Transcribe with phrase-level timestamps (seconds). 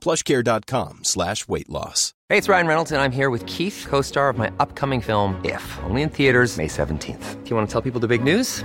[0.00, 2.14] plushcare.com slash weight loss.
[2.28, 5.78] Hey, it's Ryan Reynolds, and I'm here with Keith, co-star of my upcoming film, If,
[5.84, 7.44] only in theaters May 17th.
[7.44, 8.64] Do you want to tell people the big news?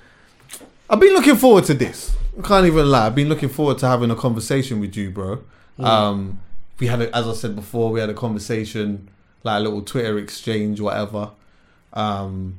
[0.91, 2.13] I've been looking forward to this.
[2.37, 3.07] I can't even lie.
[3.07, 5.41] I've been looking forward to having a conversation with you, bro.
[5.79, 6.41] Um,
[6.79, 9.09] we had, a, as I said before, we had a conversation,
[9.43, 11.31] like a little Twitter exchange, whatever.
[11.93, 12.57] Um,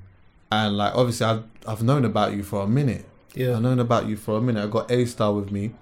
[0.51, 3.05] and like obviously, I've I've known about you for a minute.
[3.35, 3.57] Yeah.
[3.57, 4.65] I've known about you for a minute.
[4.65, 5.73] I got A-Star with me.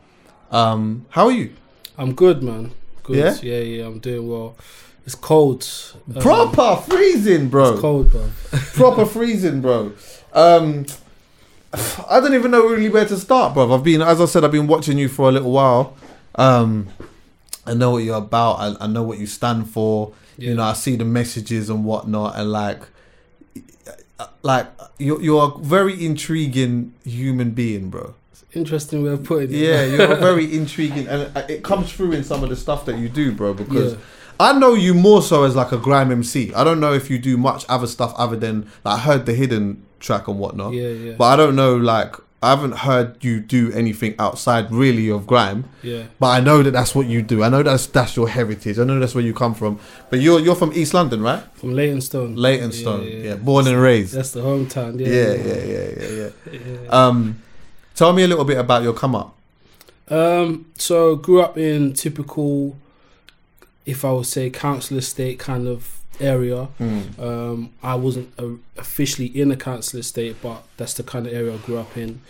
[0.51, 1.55] Um, how are you?
[1.97, 2.73] I'm good, man.
[3.05, 3.17] Good.
[3.17, 3.37] Yeah?
[3.43, 4.57] Yeah, yeah, I'm doing well.
[5.07, 5.67] It's cold.
[6.15, 7.73] Um, Proper freezing, bro.
[7.73, 8.29] It's cold, bro.
[8.75, 9.93] proper freezing, bro.
[10.33, 10.87] Um,
[11.73, 13.73] I don't even know really where to start, bro.
[13.73, 15.97] I've been, as I said, I've been watching you for a little while.
[16.35, 16.89] Um,
[17.67, 18.55] I know what you're about.
[18.55, 20.13] I, I know what you stand for.
[20.37, 22.81] You know, I see the messages and whatnot, and like,
[24.43, 24.67] like
[24.99, 28.15] you're you're a very intriguing human being, bro.
[28.53, 29.57] Interesting way of putting it.
[29.59, 32.99] Yeah, you're a very intriguing, and it comes through in some of the stuff that
[32.99, 33.55] you do, bro.
[33.55, 33.99] Because Yeah.
[34.41, 36.53] I know you more so as like a grime MC.
[36.55, 39.35] I don't know if you do much other stuff other than like I heard the
[39.35, 40.73] hidden track and whatnot.
[40.73, 41.13] Yeah, yeah.
[41.17, 45.65] But I don't know, like I haven't heard you do anything outside really of grime.
[45.83, 46.05] Yeah.
[46.19, 47.43] But I know that that's what you do.
[47.43, 48.79] I know that's that's your heritage.
[48.79, 49.79] I know that's where you come from.
[50.09, 51.43] But you're you're from East London, right?
[51.55, 52.37] From Leytonstone.
[52.37, 53.03] Leytonstone.
[53.03, 53.35] Yeah, Yeah, yeah.
[53.37, 54.15] born and raised.
[54.15, 54.99] That's the hometown.
[54.99, 55.07] Yeah.
[55.09, 56.89] yeah, yeah, yeah, yeah, yeah.
[56.89, 57.43] Um,
[57.95, 59.37] tell me a little bit about your come up.
[60.09, 62.77] Um, so grew up in typical,
[63.87, 66.69] if I would say, council estate kind of area.
[67.19, 71.55] Um, I wasn't uh, officially in a council estate, but that's the kind of area
[71.55, 72.21] I grew up in.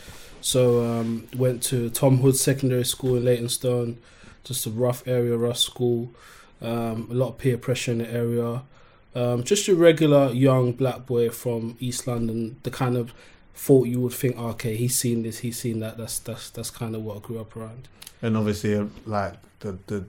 [0.40, 3.98] So um, went to Tom Hood Secondary School in Leytonstone,
[4.44, 6.10] just a rough area, rough school.
[6.62, 8.62] Um, a lot of peer pressure in the area.
[9.14, 12.56] Um, just a regular young black boy from East London.
[12.62, 13.12] The kind of
[13.54, 15.98] thought you would think, okay, he's seen this, he's seen that.
[15.98, 17.88] That's that's that's kind of what I grew up around.
[18.22, 20.04] and obviously uh, like the the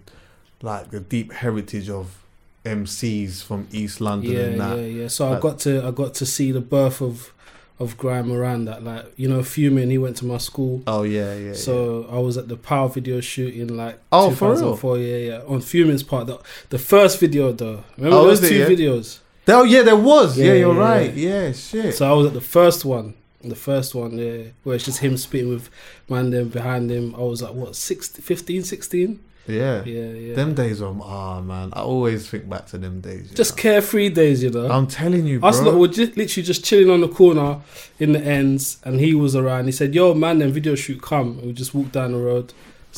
[0.62, 2.21] like the deep heritage of
[2.66, 4.78] MCs from East London Yeah, and that.
[4.78, 5.08] yeah, yeah.
[5.08, 7.34] So I got to I got to see the birth of
[7.80, 8.84] of grime around that.
[8.84, 10.84] Like you know, Fuming, he went to my school.
[10.86, 11.54] Oh yeah, yeah.
[11.54, 15.00] So I was at the power video shooting like Oh, for real?
[15.00, 15.42] yeah, yeah.
[15.48, 16.40] On Fuming's part, the,
[16.70, 17.84] the first video though.
[17.98, 18.66] Remember Oh, those two yeah?
[18.68, 19.20] videos?
[19.48, 19.56] yeah.
[19.56, 20.38] oh yeah, there was.
[20.38, 21.14] Yeah, Yeah, you're yeah, right.
[21.14, 21.96] Yeah, shit.
[21.96, 25.18] So I was at the first one, the first one, yeah, where it's just him
[25.18, 25.70] spitting with
[26.08, 27.16] man them behind him.
[27.16, 29.20] I was like what 16, 15, 16?
[29.48, 29.84] Yeah.
[29.84, 30.36] Yeah, yeah.
[30.36, 31.72] Them days are ah man.
[31.74, 33.32] I always think back to them days.
[33.32, 33.62] just know.
[33.62, 34.70] carefree days, you know.
[34.70, 35.50] I'm telling you, bro.
[35.50, 37.62] Us lot were just literally just chilling on the corner
[38.00, 39.66] in the ends, and he was around.
[39.66, 42.54] He said, "Yo, man, then video shoot come." And we just walked down the road.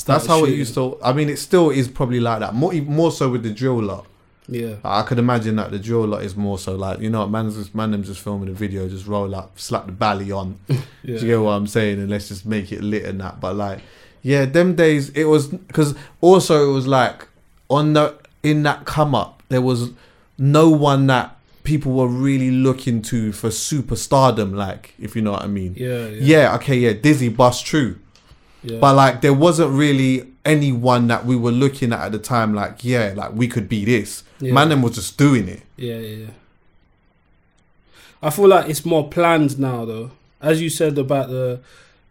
[0.06, 0.98] That's how it used to.
[1.04, 2.56] I mean, it still is probably like that.
[2.56, 4.08] More, more so with the drill lot.
[4.48, 7.56] Yeah, I could imagine that the drill lot is more so like you know, man's
[7.56, 10.60] just man them just filming a video, just roll up, slap the bally on.
[10.68, 10.78] yeah.
[11.06, 12.00] Do you get what I'm saying?
[12.00, 13.40] And let's just make it lit and that.
[13.40, 13.80] But like,
[14.24, 17.28] yeah, them days it was because also it was like
[17.70, 19.92] on the in that come up there was
[20.38, 24.54] no one that people were really looking to for superstardom.
[24.56, 25.76] Like, if you know what I mean.
[25.78, 26.20] Yeah, yeah.
[26.22, 26.56] Yeah.
[26.56, 26.78] Okay.
[26.78, 26.94] Yeah.
[26.94, 28.00] Dizzee Bust True.
[28.64, 28.80] yeah.
[28.80, 32.54] But like, there wasn't really anyone that we were looking at at the time.
[32.54, 34.24] Like, yeah, like we could be this.
[34.40, 34.54] Yeah.
[34.54, 35.62] Man, them was just doing it.
[35.78, 36.32] Yeah, yeah, yeah.
[38.22, 40.12] I feel like it's more planned now, though.
[40.42, 41.60] As you said about the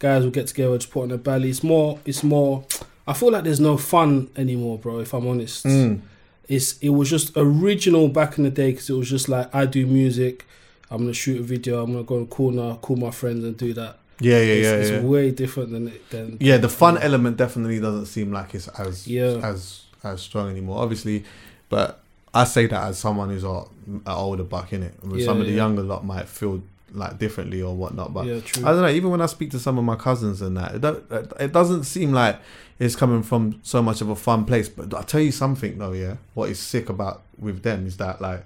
[0.02, 1.98] guys will get together to put on a belly, it's more.
[2.04, 2.64] It's more.
[3.06, 4.98] I feel like there's no fun anymore, bro.
[4.98, 6.00] If I'm honest, Mm.
[6.48, 9.64] it's it was just original back in the day because it was just like I
[9.66, 10.44] do music,
[10.90, 13.72] I'm gonna shoot a video, I'm gonna go to corner, call my friends and do
[13.74, 13.98] that.
[14.20, 15.00] Yeah, yeah, it's, yeah, it's yeah.
[15.14, 19.06] way different than it than Yeah, the fun element definitely doesn't seem like it's as
[19.08, 19.40] Yeah.
[19.52, 20.78] as as strong anymore.
[20.82, 21.24] Obviously,
[21.68, 22.00] but
[22.34, 24.94] I say that as someone who's a, an older buck in it.
[25.12, 25.62] Yeah, Some of the yeah.
[25.64, 26.62] younger lot might feel
[26.94, 28.12] like differently or whatnot.
[28.12, 28.64] But Yeah, true.
[28.64, 28.88] I don't know.
[28.88, 31.84] Even when I speak to some of my cousins and that, it, don't, it doesn't
[31.84, 32.38] seem like
[32.78, 34.68] it's coming from so much of a fun place.
[34.68, 36.16] But I tell you something though, yeah.
[36.34, 38.44] What is sick about with them is that like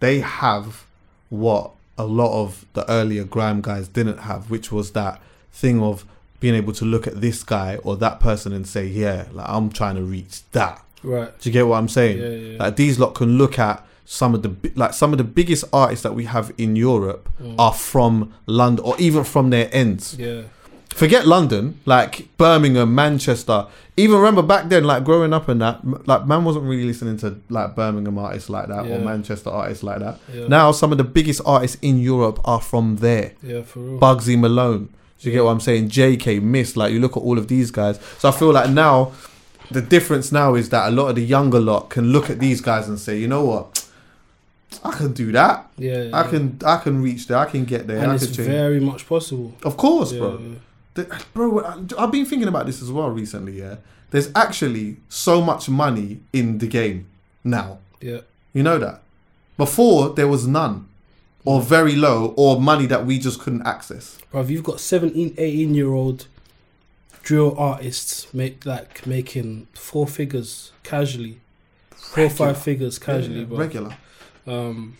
[0.00, 0.84] they have
[1.28, 5.20] what a lot of the earlier grime guys didn't have, which was that
[5.52, 6.04] thing of
[6.40, 9.70] being able to look at this guy or that person and say, yeah, like I'm
[9.70, 10.84] trying to reach that.
[11.02, 11.36] right.
[11.40, 12.18] Do you get what I'm saying?
[12.18, 12.58] Yeah, yeah.
[12.58, 16.02] Like these lot can look at some of the like some of the biggest artists
[16.02, 17.56] that we have in Europe Mm.
[17.58, 20.16] are from London or even from their ends.
[20.18, 20.42] Yeah.
[20.94, 23.66] Forget London, like Birmingham, Manchester.
[23.98, 27.36] Even remember back then, like growing up and that, like man wasn't really listening to
[27.50, 30.18] like Birmingham artists like that or Manchester artists like that.
[30.34, 30.48] Yeah.
[30.48, 33.32] Now some of the biggest artists in Europe are from there.
[33.42, 34.00] Yeah, for real.
[34.00, 34.88] Bugzy Malone.
[35.20, 35.90] Do you get what I'm saying?
[35.90, 38.00] Jaykae, Mist, like you look at all of these guys.
[38.18, 39.12] So I feel like now
[39.70, 42.60] the difference now is that a lot of the younger lot can look at these
[42.62, 43.77] guys and say, you know what?
[44.84, 45.70] I can do that.
[45.78, 46.16] yeah, yeah.
[46.16, 47.38] I can I can reach there.
[47.38, 47.98] I can get there.
[47.98, 48.48] and I it's can change.
[48.48, 49.54] very much possible.
[49.64, 50.56] of course, Yeah, bro.
[50.94, 53.76] The- bro, I- I've been thinking about this as well recently, yeah.
[54.10, 57.06] There's actually so much money in the game
[57.44, 57.78] now.
[58.00, 58.20] Yeah.
[58.52, 59.02] You know that?
[59.56, 60.86] Before there was none.
[61.44, 61.64] Or mm.
[61.64, 64.18] very low, or money that we just couldn't access.
[64.32, 66.26] Bruv, you've got 17, 18 year old
[67.22, 71.40] drill artists make like making four figures casually.
[71.90, 73.58] Four or five figures casually, Yeah, bro.
[73.58, 73.96] Regular.
[74.48, 74.96] Um,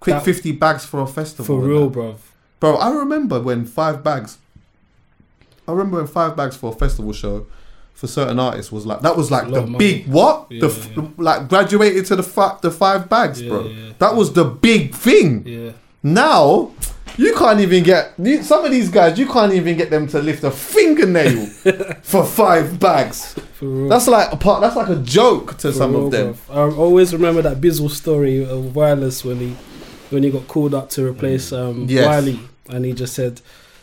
[0.00, 1.44] Quick That- 50 bags for a festival.
[1.44, 2.16] for real, bruv.
[2.58, 4.38] Bro, I remember when five bags.
[5.68, 7.46] I remember when five bags for a festival show
[7.92, 11.04] for certain artists was like that was like the big what Yeah, the f- yeah.
[11.18, 13.70] like graduated to the fi- the five bags, Yeah, bro.
[13.98, 15.44] That was the big thing.
[15.46, 15.72] Yeah.
[16.02, 16.70] Now
[17.16, 19.18] you can't even get you- some of these guys.
[19.18, 21.46] You can't even get them to lift a fingernail
[22.02, 23.34] for five bags.
[23.54, 23.88] For real.
[23.88, 24.60] That's like a part.
[24.60, 26.34] That's like a joke to For some real, of them.
[26.34, 26.72] bruv.
[26.74, 29.50] I always remember that Bizzle story of Wireless when he
[30.10, 32.06] when he got called up to replace um, Yes.
[32.06, 33.40] Wiley, and he just said,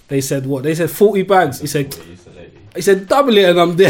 [0.09, 0.63] they said what?
[0.63, 1.59] They said forty bags.
[1.61, 1.95] He said,
[2.75, 3.89] he said double it and I'm there.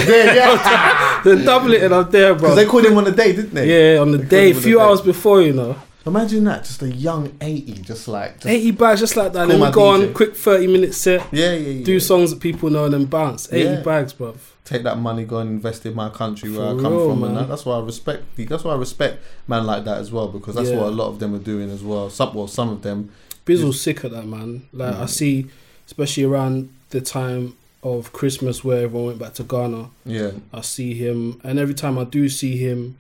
[1.24, 2.50] then double it and I'm there, bro.
[2.50, 3.94] Because they called him on the day, didn't they?
[3.96, 4.86] yeah, on the They day, a few the day.
[4.86, 5.76] hours before, you know.
[6.08, 9.44] Imagine that, just a young eighty, just like just, 80 bags just like that.
[9.44, 10.08] And then we go DJ.
[10.08, 11.86] on quick 30 minute set, yeah, yeah, yeah.
[11.86, 13.52] do songs that people know and then bounce.
[13.52, 13.82] 80 Yeah.
[13.82, 14.38] bags, bruv.
[14.66, 17.24] take that money, go and invest in my country where For I come real, from,
[17.24, 17.48] and that.
[17.48, 18.24] that's why I respect.
[18.36, 20.78] The, that's why I respect man like that as well, because that's Yeah.
[20.78, 22.10] what a lot of them are doing as well.
[22.10, 23.10] Some, well, some of them.
[23.46, 24.64] Bizzle's sick at that, man.
[24.74, 25.02] Like, Mm.
[25.02, 25.46] I see,
[25.86, 30.94] especially around the time of Christmas where everyone went back to Ghana, Yeah, I see
[30.96, 31.40] him.
[31.46, 32.98] And every time I do see him,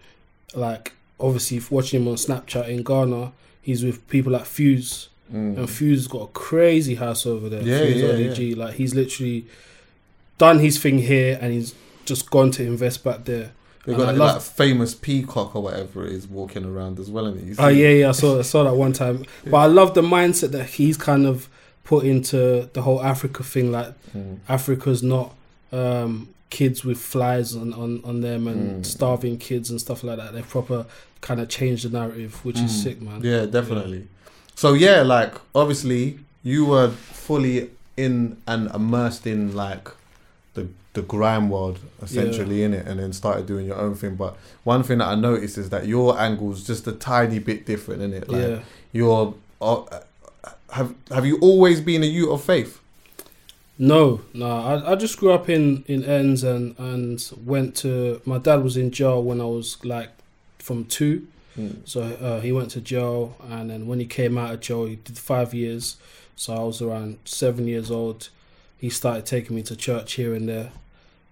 [0.56, 3.32] like, obviously if watching him on Snapchat in Ghana,
[3.62, 5.10] he's with people like Fuse.
[5.30, 7.62] And Fuse's got a crazy house over there.
[7.62, 7.66] Mm.
[7.66, 8.08] Yeah, Fuse yeah,
[8.46, 8.56] ODG.
[8.58, 9.46] Like, he's literally
[10.38, 11.76] done his thing here and he's
[12.06, 13.52] just gone to invest back there.
[13.86, 17.26] they got like, love- that famous peacock or whatever it is walking around as well.
[17.26, 19.26] And Oh yeah, yeah, I saw I saw that one time.
[19.46, 21.50] But I love the mindset that he's kind of
[21.84, 23.72] put into the whole Africa thing.
[23.72, 24.40] Like Mm.
[24.48, 25.36] Africa's not
[25.74, 28.52] um, kids with flies on, on, on them Mm.
[28.52, 30.34] and starving kids and stuff like that.
[30.34, 30.86] They've proper
[31.22, 33.22] kind of changed the narrative, which is sick, man.
[33.22, 33.26] Mm.
[33.26, 34.08] Yeah, definitely.
[34.56, 39.90] So yeah, like obviously you were fully in and immersed in like
[40.54, 44.16] the the grime world essentially in it, and then started doing your own thing.
[44.16, 48.02] But one thing that I noticed is that your angle's just a tiny bit different
[48.02, 48.30] in it.
[48.30, 48.60] Like Yeah.
[48.94, 49.84] you're uh,
[50.72, 52.80] have have you always been a youth of faith?
[53.80, 54.50] No, no.
[54.50, 58.22] I, I just grew up in in ends and and went to.
[58.26, 60.10] My dad was in jail when I was like
[60.60, 61.28] from two.
[61.86, 64.98] So uh, he went to jail, and then when he came out of jail, he
[64.98, 65.98] did five years.
[66.36, 68.30] So I was around seven years old.
[68.78, 70.70] He started taking me to church here and there.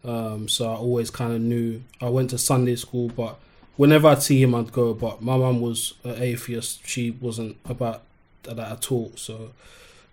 [0.04, 1.84] Um, so I always kind of knew.
[2.02, 3.38] I went to Sunday school, but
[3.78, 4.96] whenever I'd see him, I'd go.
[4.96, 6.88] But my mum was an atheist.
[6.88, 8.02] She wasn't about
[8.44, 9.12] that at all.
[9.16, 9.52] So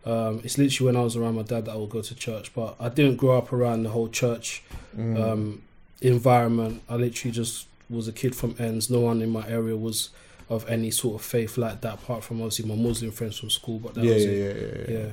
[0.05, 2.53] um, it's literally when I was around my dad that I would go to church.
[2.55, 4.63] But I didn't grow up around the whole church
[4.99, 5.63] um,
[6.01, 6.83] environment.
[6.89, 8.91] I literally just was a kid from ends.
[8.91, 10.11] No one in my area was
[10.49, 13.79] of any sort of faith like that, apart from obviously my Muslim friends from school.
[13.79, 14.57] But that Yeah, was yeah, it.
[14.89, 15.13] yeah, yeah, Yeah, yeah.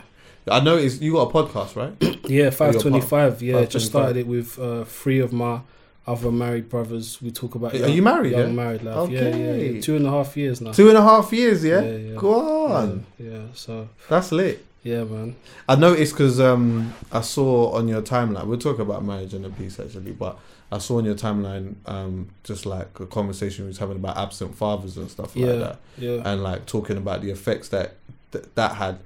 [0.51, 2.19] I noticed you got a podcast, right?
[2.29, 3.41] yeah, five twenty five.
[3.41, 3.69] Yeah, 525.
[3.69, 5.59] just started it with uh, three of my
[6.07, 7.21] other married brothers.
[7.21, 7.73] We talk about.
[7.73, 8.63] Are young- you married, Young yeah?
[8.63, 9.09] married life.
[9.11, 9.71] Yeah, yeah, Okay.
[9.75, 9.81] yeah.
[9.81, 10.71] Two and a half years now.
[10.71, 11.81] Two and a half years, yeah.
[11.81, 12.15] Yeah, yeah.
[12.15, 13.41] Go on, Yeah, yeah.
[13.53, 14.65] So that's lit.
[14.83, 15.35] Yeah, man.
[15.67, 18.45] I noticed because um, I saw on your timeline.
[18.45, 20.37] We'll talk about marriage in a piece actually, but
[20.71, 24.55] I saw on your timeline um, just like a conversation we was having about absent
[24.55, 26.21] fathers and stuff Yeah, like that, yeah.
[26.31, 27.95] and like talking about the effects that
[28.31, 28.99] th- that had.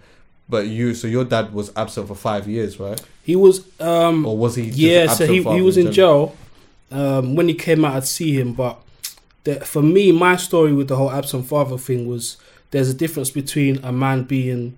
[0.49, 3.01] But you, so your dad was absent for five years, right?
[3.23, 4.67] He was um Or was he?
[4.67, 6.35] just yeah, so he he was in general?
[6.91, 6.99] jail.
[6.99, 8.79] Um, when he came out, I'd see him, but
[9.45, 12.37] the, for me, my story with the whole absent father thing was
[12.71, 14.77] there's a difference between a man being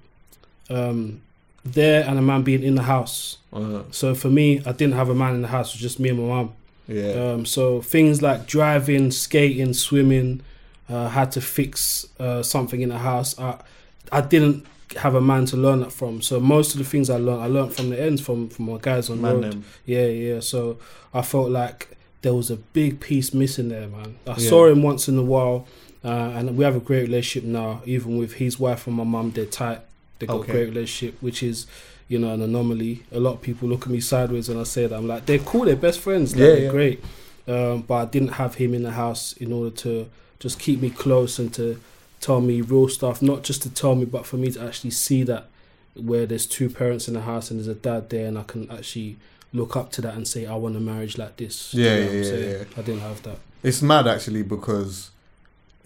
[0.69, 1.22] um,
[1.63, 3.38] there and a man being in the house.
[3.53, 6.00] Uh, So for me, I didn't have a man in the house; it was just
[6.00, 6.50] me and my mum.
[6.88, 10.41] yeah, Um, so things like driving, skating, swimming,
[10.89, 13.38] uh, had to fix uh, something in the house.
[13.39, 13.57] I,
[14.12, 14.65] I didn't
[14.98, 16.22] have a man to learn that from.
[16.22, 18.77] So most of the things I learned, I learned from the ends from from my
[18.79, 19.43] guys on Man road.
[19.45, 19.63] them.
[19.86, 20.39] Yeah, yeah.
[20.41, 20.77] So
[21.13, 24.15] I felt like there was a big piece missing there, man.
[24.27, 24.50] I Yeah.
[24.50, 25.65] saw him once in a while,
[26.03, 27.81] uh, and we have a great relationship now.
[27.86, 29.79] Even with his wife and my mum, they're tight.
[30.19, 30.51] They got Okay.
[30.51, 31.67] a great relationship, which is.
[32.07, 33.01] You know, an anomaly.
[33.12, 34.95] A lot of people look at me sideways when I say that.
[34.95, 36.69] I'm like, they're cool, they're best friends, like, Yeah, they're yeah.
[36.69, 37.03] great.
[37.48, 40.07] Um, but I didn't have him in the house in order to
[40.38, 41.81] just keep me close and to
[42.22, 43.24] tell me real stuff.
[43.24, 45.48] Not just to tell me, but for me to actually see that
[45.95, 48.69] where there's two parents in the house and there's a dad there, and I can
[48.69, 49.17] actually
[49.51, 51.72] look up to that and say, I want a marriage like this.
[51.72, 52.63] Do you Yeah, know yeah, yeah, yeah.
[52.77, 53.39] I didn't have that.
[53.63, 55.10] It's mad actually because,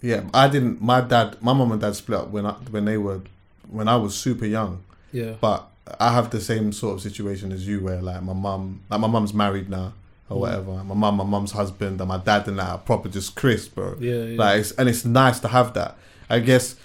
[0.02, 0.82] yeah, I didn't.
[0.82, 3.22] My dad, my mum and dad split up when I when they were
[3.70, 4.82] when I was super young.
[5.12, 5.34] Yeah.
[5.40, 5.66] But
[5.98, 9.08] I have the same sort of situation as you, where like my mum, like my
[9.08, 9.92] mum's married now
[10.28, 10.40] or Mm.
[10.40, 10.72] whatever.
[10.84, 13.96] My mum, my mum's husband, and my dad and that are proper just crisp, bro.
[13.98, 14.38] Yeah, yeah.
[14.38, 15.96] Like, it's, and it's nice to have that.
[16.28, 16.76] I guess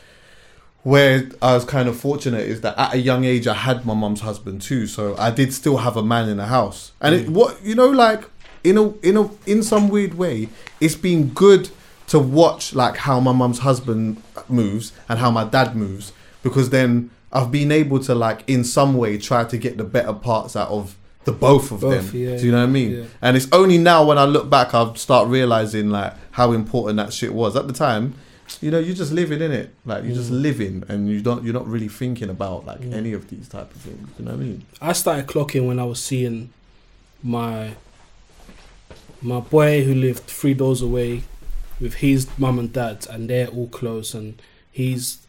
[0.83, 3.93] where I was kind of fortunate is that at a young age I had my
[3.93, 6.91] mum's husband too, so I did still have a man in the house.
[7.01, 8.29] And it, what you know, like
[8.63, 10.49] in a in a in some weird way,
[10.79, 11.69] it's been good
[12.07, 16.13] to watch like how my mum's husband moves and how my dad moves
[16.45, 20.13] because then I've been able to like in some way try to get the better
[20.13, 22.21] parts out of the both of Both, them.
[22.21, 22.91] yeah, Do you know what I mean?
[22.91, 23.05] yeah.
[23.19, 27.11] And it's only now when I look back I start realizing like how important that
[27.11, 28.13] shit was at the time.
[28.61, 29.73] You know, you're just living in it.
[29.85, 30.39] Like you're just mm.
[30.39, 31.43] living, and you don't.
[31.43, 32.93] You're not really thinking about like mm.
[32.93, 34.07] any of these type of things.
[34.19, 34.65] You know what I mean?
[34.79, 36.53] I started clocking when I was seeing
[37.23, 37.71] my
[39.19, 41.23] my boy who lived three doors away
[41.79, 44.39] with his mum and dad, and they're all close, and
[44.71, 45.24] he's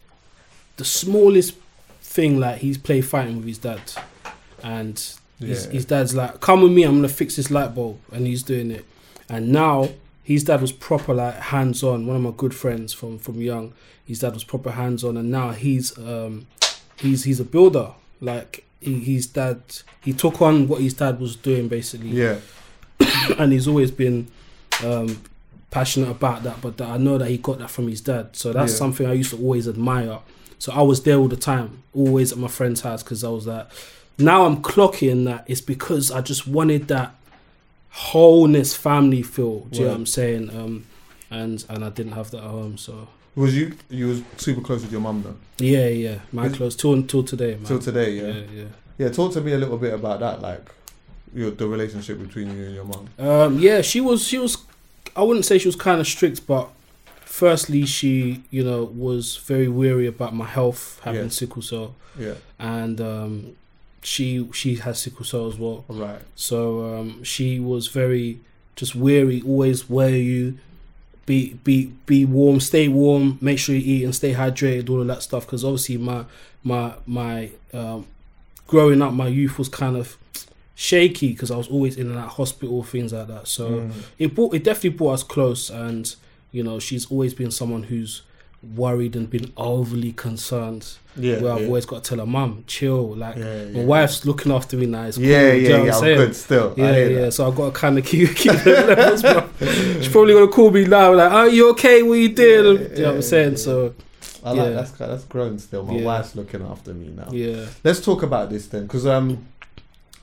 [0.77, 1.55] the smallest
[2.01, 2.39] thing.
[2.39, 3.81] Like he's play fighting with his dad,
[4.63, 4.97] and
[5.41, 5.73] his, Yeah.
[5.73, 8.71] his dad's like, "Come with me, I'm gonna fix this light bulb," and he's doing
[8.71, 8.85] it.
[9.29, 9.91] And now
[10.23, 12.07] his dad was proper like hands on.
[12.07, 13.73] One of my good friends from from young,
[14.05, 16.47] his dad was proper hands on, and now he's um
[17.01, 17.91] he's he's a builder.
[18.21, 19.61] Like he, his dad,
[20.03, 22.37] he took on what his dad was doing basically, Yeah,
[23.39, 24.29] and he's always been
[24.85, 25.21] um,
[25.71, 26.61] passionate about that.
[26.61, 28.79] But that I know that he got that from his dad, so that's Yeah.
[28.79, 30.19] something I used to always admire.
[30.59, 33.45] So I was there all the time, always at my friend's house because I was
[33.45, 33.71] that.
[34.19, 37.15] Now I'm clocking that it's because I just wanted that
[37.91, 39.61] wholeness family feel.
[39.61, 40.51] Do you know what I'm saying?
[40.51, 40.87] Um,
[41.31, 43.77] and and I didn't have that at home, so was you?
[43.91, 45.37] You was super close with your mum though.
[45.59, 47.65] yeah, yeah, my close till until today, man.
[47.65, 48.27] Till today, yeah.
[48.29, 48.65] yeah, yeah.
[48.99, 50.71] Yeah, talk to me a little bit about that, like
[51.35, 53.09] your the relationship between you and your mum.
[53.19, 54.27] Um, yeah, she was.
[54.27, 54.57] She was.
[55.15, 56.71] I wouldn't say she was kind of strict, but
[57.27, 61.29] firstly, she you know was very weary about my health, having Yeah.
[61.41, 63.57] sickle cell, Yeah, and um,
[64.03, 65.85] she she has sickle cell as well.
[65.89, 66.23] Right.
[66.35, 66.57] So
[66.97, 68.39] um, she was very
[68.77, 69.43] just weary.
[69.43, 70.59] Always where you
[71.27, 75.07] be be be warm, stay warm, make sure you eat and stay hydrated, all of
[75.09, 75.45] that stuff.
[75.45, 76.25] Because obviously my
[76.63, 78.07] my my um,
[78.67, 80.17] growing up, my youth was kind of
[80.79, 83.49] shaky because I was always in and out hospital, things like that.
[83.49, 83.93] So Mm.
[84.19, 86.15] it brought it definitely brought us close, and
[86.53, 88.23] you know she's always been someone who's
[88.75, 90.95] worried and been overly concerned.
[91.19, 91.67] Yeah, where I've yeah.
[91.69, 93.85] always got to tell her, "Mum, chill." Like Yeah, my yeah.
[93.85, 95.05] wife's looking after me now.
[95.05, 95.97] It's cool, Yeah, you yeah, know yeah.
[95.97, 96.75] I'm I'm good still.
[96.77, 97.31] Yeah, yeah.
[97.31, 99.23] So I've got to kind of keep keep levels.
[99.99, 102.03] She's probably gonna call me now, like, "Are you okay?
[102.03, 103.57] What you did?" Yeah, you know what I'm saying?
[103.57, 103.95] So
[104.45, 104.71] I like yeah.
[104.71, 105.85] that's that's grown still.
[105.85, 107.29] My wife's looking after me now.
[107.33, 109.47] yeah, Let's talk about this then, because um,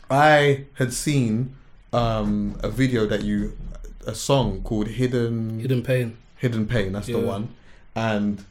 [0.10, 1.56] I had seen
[1.92, 3.58] um a video that you,
[4.08, 6.18] a song called "Hidden hidden pain.
[6.38, 7.50] Hidden Pain." That's the one,
[7.96, 8.44] and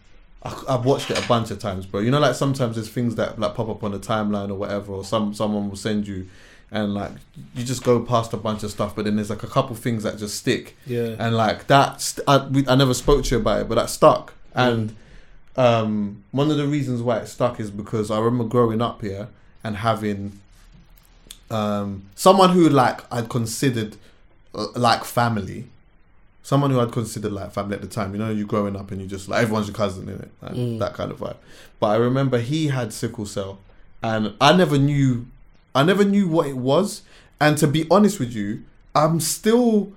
[0.42, 2.00] I, I've watched it a bunch of times, bro.
[2.00, 4.92] You know, like sometimes there's things that like pop up on the timeline or whatever,
[4.92, 6.28] or some someone will send you,
[6.70, 7.12] and like
[7.54, 10.02] you just go past a bunch of stuff, but then there's like a couple things
[10.04, 13.40] that just stick, Yeah, and like that st- I, we, I never spoke to you
[13.40, 14.94] about it but that stuck and
[15.56, 19.28] um one of the reasons why it stuck is because i remember growing up here
[19.62, 20.40] and having
[21.50, 23.96] um someone who like i'd considered
[24.52, 25.66] like family
[26.42, 29.00] someone who i'd considered like family at the time you know you growing up and
[29.00, 30.78] you just like everyone's your cousin in it like, Mm.
[30.80, 31.36] that kind of vibe
[31.80, 33.58] but i remember he had sickle cell
[34.02, 35.26] and i never knew
[35.74, 37.02] i never knew what it was
[37.40, 38.62] and to be honest with you
[38.94, 39.92] i'm still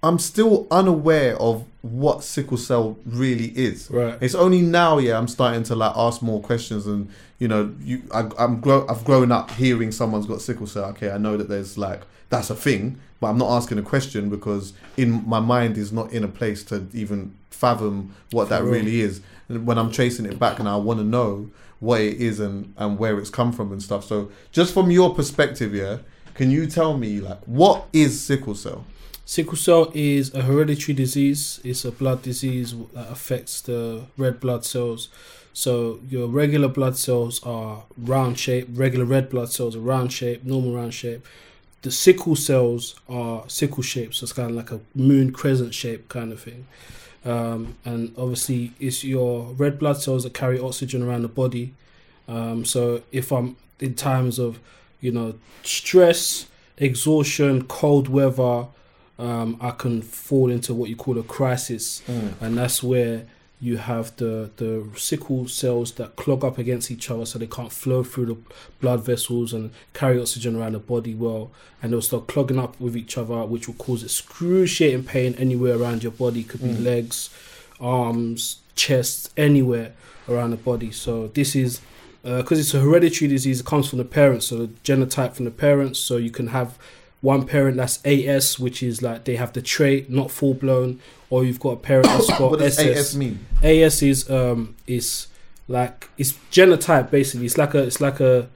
[0.00, 3.90] I'm still unaware of what sickle cell really is.
[3.90, 4.16] Right.
[4.20, 7.10] It's only now, yeah, I'm starting to like ask more questions, and
[7.40, 10.84] you know, you, I, I'm grow, I've grown up hearing someone's got sickle cell.
[10.90, 14.30] Okay, I know that there's like that's a thing, but I'm not asking a question
[14.30, 18.74] because in my mind is not in a place to even fathom what that real.
[18.74, 19.20] really is.
[19.48, 22.72] And when I'm tracing it back, and I want to know what it is and
[22.76, 24.04] and where it's come from and stuff.
[24.04, 25.98] So, just from your perspective, yeah,
[26.34, 28.84] can you tell me like what is sickle cell?
[29.24, 31.60] Sickle cell is a hereditary disease.
[31.62, 35.10] It's a blood disease that affects the red blood cells.
[35.52, 38.68] So your regular blood cells are round shape.
[38.70, 41.26] Regular red blood cells are round shape, normal round shape.
[41.82, 46.08] The sickle cells are sickle shaped, so it's kind of like a moon crescent shape
[46.08, 46.66] kind of thing.
[47.24, 51.74] Um, and obviously, it's your red blood cells that carry oxygen around the body.
[52.26, 54.58] Um, so if I'm in times of,
[55.00, 58.66] you know, stress, exhaustion, cold weather,
[59.18, 62.02] um, I can fall into what you call a crisis,
[62.40, 63.26] and that's where
[63.60, 67.72] you have the the sickle cells that clog up against each other, so they can't
[67.72, 68.36] flow through the
[68.80, 71.50] blood vessels and carry oxygen around the body well,
[71.82, 76.02] and they'll start clogging up with each other, which will cause excruciating pain anywhere around
[76.02, 76.44] your body.
[76.44, 76.84] Could be mm.
[76.84, 77.30] legs,
[77.80, 79.92] arms, chest, anywhere
[80.28, 80.92] around the body.
[80.92, 81.80] So this is
[82.24, 83.60] uh, because it's a hereditary disease.
[83.60, 85.98] It comes from the parents, so the genotype from the parents.
[85.98, 86.78] So you can have
[87.20, 91.44] one parent that's AS, which is like they have the trait, not full blown, or
[91.44, 92.96] you've got a parent that's got What does SS.
[92.98, 93.44] AS mean?
[93.62, 95.26] AS is um is
[95.66, 97.46] like it's genotype basically.
[97.46, 98.48] It's like a it's like a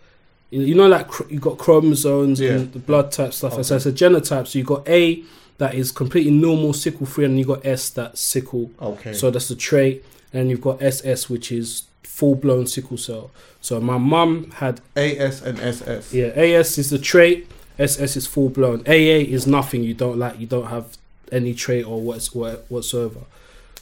[0.51, 2.51] you know like cr- you got chromosomes Yeah.
[2.53, 3.63] and the blood type stuff.
[3.65, 4.47] So it's a genotype.
[4.47, 5.23] So you got A
[5.59, 8.71] that is completely normal sickle free, and you got S that's sickle.
[8.81, 9.13] Okay.
[9.13, 13.31] So that's the trait, and you've got SS which is full blown sickle cell.
[13.61, 16.13] So my mum had AS and SS.
[16.15, 17.49] yeah, AS is the trait.
[17.79, 18.81] SS is full blown.
[18.87, 19.83] AA is nothing.
[19.83, 20.39] You don't like.
[20.39, 20.97] You don't have
[21.31, 23.21] any trait or what's what whatsoever.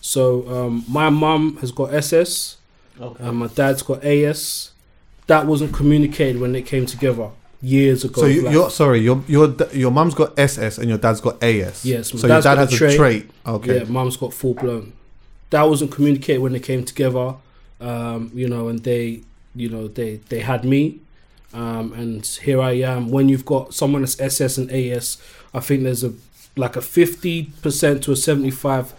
[0.01, 2.57] So um, my mum has got SS,
[3.01, 3.25] Okay.
[3.25, 4.71] and my dad's got AS.
[5.26, 7.31] That wasn't communicated when it came together
[7.63, 8.23] years ago.
[8.23, 11.43] So you, like- you're sorry, your your your mum's got SS and your dad's got
[11.43, 11.85] AS.
[11.85, 12.97] Yes, my So your dad got has a trait.
[12.97, 13.31] trait.
[13.47, 13.79] Okay.
[13.79, 14.93] Yeah, mum's got full blown.
[15.50, 17.35] That wasn't communicated when they came together.
[17.81, 19.23] Um, you know, and they,
[19.55, 21.00] you know, they they had me,
[21.52, 23.10] um, and here I am.
[23.10, 25.19] When you've got someone that's SS and AS,
[25.52, 26.13] I think there's a
[26.56, 28.93] like a fifty percent to a seventy five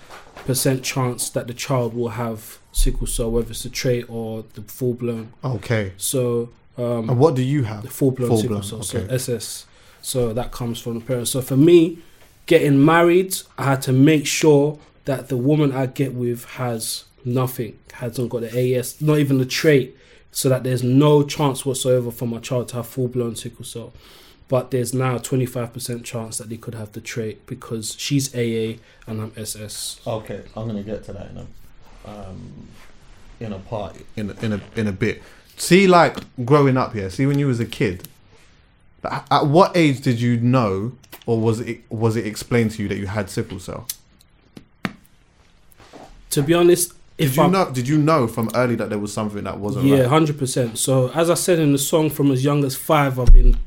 [0.45, 4.61] percent chance that the child will have sickle cell, whether it's a trait or the
[4.61, 5.33] full blown.
[5.43, 5.93] Okay.
[5.97, 7.83] So um, And what do you have?
[7.83, 9.07] the full blown sickle cell, okay.
[9.07, 9.65] so SS.
[10.01, 11.31] So that comes from the parents.
[11.31, 11.99] So for me,
[12.47, 17.77] getting married, I had to make sure that the woman I get with has nothing,
[17.93, 19.95] hasn't got the AS, not even the trait,
[20.31, 23.93] so that there's no chance whatsoever for my child to have full blown sickle cell.
[24.47, 28.79] But there's now a 25% chance that they could have the trait because she's AA
[29.07, 30.01] and I'm SS.
[30.05, 31.47] Okay, I'm gonna get to that in a
[32.05, 32.67] um,
[33.39, 35.21] in a part in a, in a in a bit.
[35.57, 37.09] See, like growing up here.
[37.09, 38.07] See, when you was a kid,
[39.03, 40.93] at what age did you know,
[41.25, 43.87] or was it was it explained to you that you had sickle cell?
[46.31, 47.71] To be honest, Did you I'm, know?
[47.71, 50.07] Did you know from early that there was something that wasn't Yeah, right?
[50.07, 50.77] hundred percent.
[50.77, 53.57] So as I said in the song, from as young as five, I've been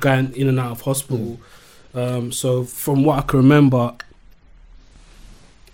[0.00, 1.40] going in and out of hospital.
[1.94, 3.94] Um, so from what I can remember,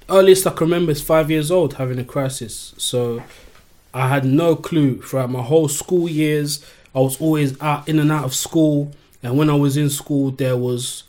[0.08, 2.74] earliest I can remember is five years old having a crisis.
[2.76, 3.22] So
[3.92, 6.64] I had no clue throughout my whole school years.
[6.94, 10.30] I was always out in and out of school, and when I was in school,
[10.30, 11.04] there was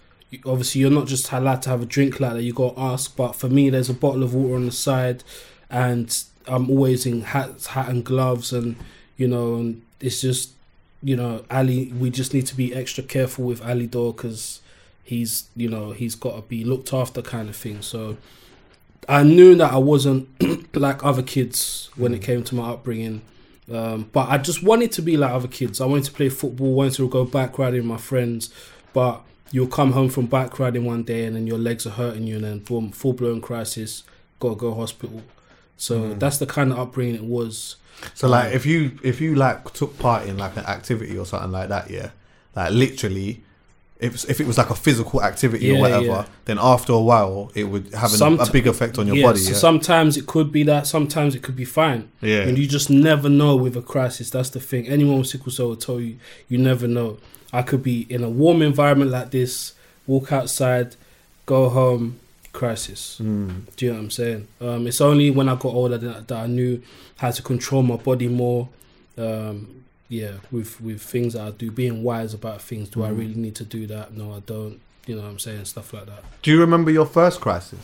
[0.46, 2.42] obviously you're not just allowed to have a drink like that.
[2.42, 3.16] You got to ask.
[3.16, 5.24] But for me, there's a bottle of water on the side,
[5.70, 8.76] and I'm always in hats, hat and gloves, and
[9.18, 10.52] you know, and it's just
[11.04, 11.92] you know, Ali.
[11.94, 14.62] We just need to be extra careful with Ali Dor because
[15.04, 17.82] he's you know he's got to be looked after, kind of thing.
[17.82, 18.18] So
[19.08, 20.28] I knew that I wasn't
[20.76, 23.22] like other kids when it came to my upbringing.
[23.72, 25.82] Um, but I just wanted to be like other kids.
[25.82, 28.54] I wanted to play football, wanted to go bike riding with my friends.
[28.94, 32.28] But you'll come home from bike riding one day and then your legs are hurting
[32.28, 34.04] you, and then boom, full blown crisis,
[34.40, 35.22] gotta go hospital.
[35.78, 36.20] So mm.
[36.20, 37.76] that's the kind of upbringing it was.
[38.14, 41.26] So like, um, if you if you like took part in like an activity or
[41.26, 42.12] something like that, yeah,
[42.56, 43.44] like literally,
[44.00, 46.26] if if it was like a physical activity or whatever, yeah.
[46.46, 49.40] then after a while it would have an, a big effect on your yeah, body.
[49.40, 49.58] so Yeah.
[49.58, 52.10] sometimes it could be that, sometimes it could be fine.
[52.22, 52.42] Yeah.
[52.42, 54.30] And you just never know with a crisis.
[54.30, 54.88] That's the thing.
[54.88, 56.18] Anyone with sickle cell will tell you,
[56.50, 57.18] you never know.
[57.54, 59.74] I could be in a warm environment like this,
[60.08, 60.98] walk outside,
[61.46, 62.20] go home,
[62.56, 63.18] crisis.
[63.20, 63.50] Hmm.
[63.76, 64.48] Do you know what I'm saying?
[64.62, 66.82] Um, it's only when I got older that, that I knew
[67.18, 68.70] how to control my body more.
[69.18, 72.90] Um, yeah, with with things that I do, being wise about things.
[72.90, 73.18] Do I Hmm.
[73.20, 74.14] really need to do that?
[74.14, 74.80] No, I don't.
[75.08, 76.24] you know what I'm saying stuff like that.
[76.42, 77.80] Do you remember your first crisis?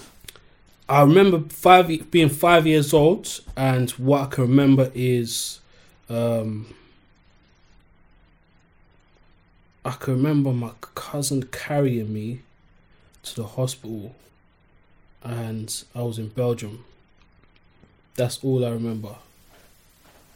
[0.90, 5.60] I remember five being five years old, and what I can remember is,
[6.10, 6.74] um,
[9.86, 12.42] I can remember my cousin carrying me
[13.24, 14.16] to the hospital,
[15.24, 16.84] and I was in Belgium.
[18.16, 19.16] That's all I remember.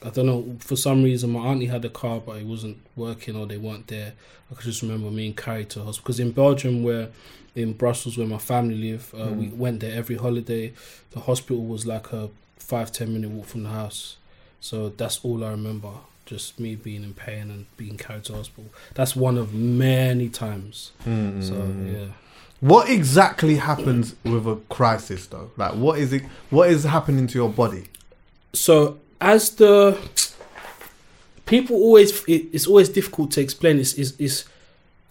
[0.04, 0.56] I don't know.
[0.60, 3.88] For some reason, my auntie had a car, but it wasn't working, or they weren't
[3.88, 4.14] there.
[4.52, 6.04] I could just remember me and carried to hospital.
[6.04, 7.10] Because in Belgium, where
[7.56, 9.58] in Brussels, where my family live, uh, we mm.
[9.58, 10.74] went there every holiday.
[11.12, 14.18] The hospital was like a five ten minute walk from the house.
[14.60, 15.92] So that's all I remember.
[16.26, 18.66] Just me being in pain and being carried to hospital.
[18.96, 20.92] That's one of many times.
[21.06, 21.56] Mm, mm, so
[21.92, 22.08] yeah.
[22.66, 25.52] What exactly happens with a crisis, though?
[25.56, 26.24] Like, what is it?
[26.50, 27.90] What is happening to your body?
[28.56, 29.98] so as the
[31.46, 34.46] people always it, it's always difficult to explain it's, it's, it's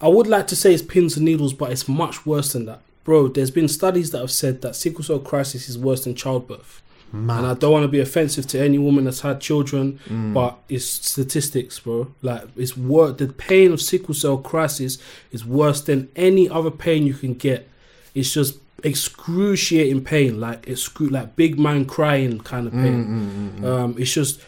[0.01, 2.81] i would like to say it's pins and needles but it's much worse than that
[3.03, 6.81] bro there's been studies that have said that sickle cell crisis is worse than childbirth
[7.13, 10.33] and i don't want to be offensive to any woman that's had children mm.
[10.33, 12.11] but it's statistics bro.
[12.21, 14.97] Like it's wor- the pain of sickle cell crisis
[15.31, 17.69] is worse than any other pain you can get.
[18.13, 23.57] It's just excruciating pain like it's like big man crying kind of mm, pain.
[23.59, 24.41] Mm, um it's just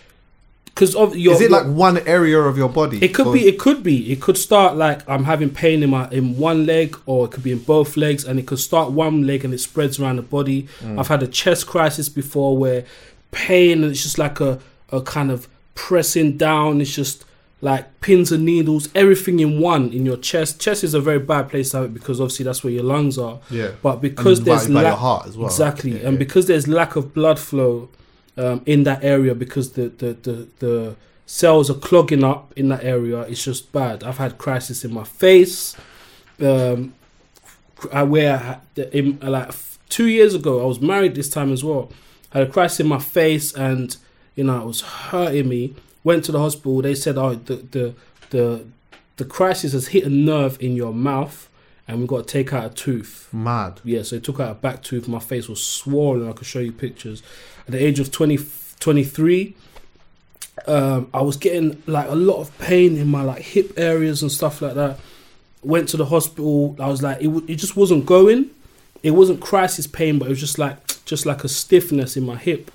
[0.77, 2.99] because of your Is it like one area of your body?
[3.03, 3.47] it could Or- be.
[3.47, 4.11] It could be.
[4.11, 7.43] It could start like I'm having pain in my in one leg, or it could
[7.43, 10.21] be in both legs, and it could start one leg and it spreads around the
[10.21, 10.67] body.
[10.81, 10.99] Mm.
[10.99, 12.85] I've had a chest crisis before where
[13.31, 14.59] pain and it's just like a
[14.91, 16.79] a kind of pressing down.
[16.81, 17.25] It's just
[17.59, 20.59] like pins and needles, everything in one in your chest.
[20.61, 23.17] Chest is a very bad place to have it because obviously that's where your lungs
[23.17, 23.39] are.
[23.49, 23.71] Yeah.
[23.81, 25.47] But because And by- there's by heart as well.
[25.47, 26.19] Exactly, Yeah, and yeah.
[26.19, 27.89] because there's lack of blood flow
[28.37, 30.95] um, in that area because the, the, the, the
[31.25, 33.21] cells are clogging up in that area.
[33.21, 34.03] It's just bad.
[34.03, 35.75] I've had crisis in my face.
[36.41, 36.93] Um,
[37.91, 39.51] I where I the, in, like
[39.89, 41.91] two years ago, I was married this time as well.
[42.33, 43.95] I had a crisis in my face, and
[44.35, 45.75] you know it was hurting me.
[46.03, 46.81] Went to the hospital.
[46.81, 47.95] They said, "Oh, the the
[48.29, 48.65] the
[49.17, 51.49] the crisis has hit a nerve in your mouth,
[51.87, 53.81] and we've got to take out a tooth." mad.
[53.83, 55.07] Yeah, so it took out a back tooth.
[55.07, 56.29] My face was swollen.
[56.29, 57.23] I could show you pictures.
[57.67, 58.39] At the age of 20,
[58.79, 59.55] 23,
[60.67, 64.31] um, I was getting like a lot of pain in my like hip areas and
[64.31, 64.99] stuff like that.
[65.63, 66.75] Went to the hospital.
[66.79, 68.51] I was like, it, w- it just wasn't going.
[69.03, 72.37] It wasn't crisis pain, but it was just like just like a stiffness in my
[72.37, 72.71] hip.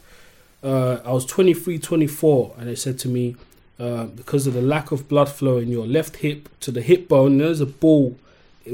[0.62, 3.35] Uh, I was 23, 24, and they said to me,
[3.81, 7.09] uh, because of the lack of blood flow in your left hip to the hip
[7.09, 8.16] bone, there's a ball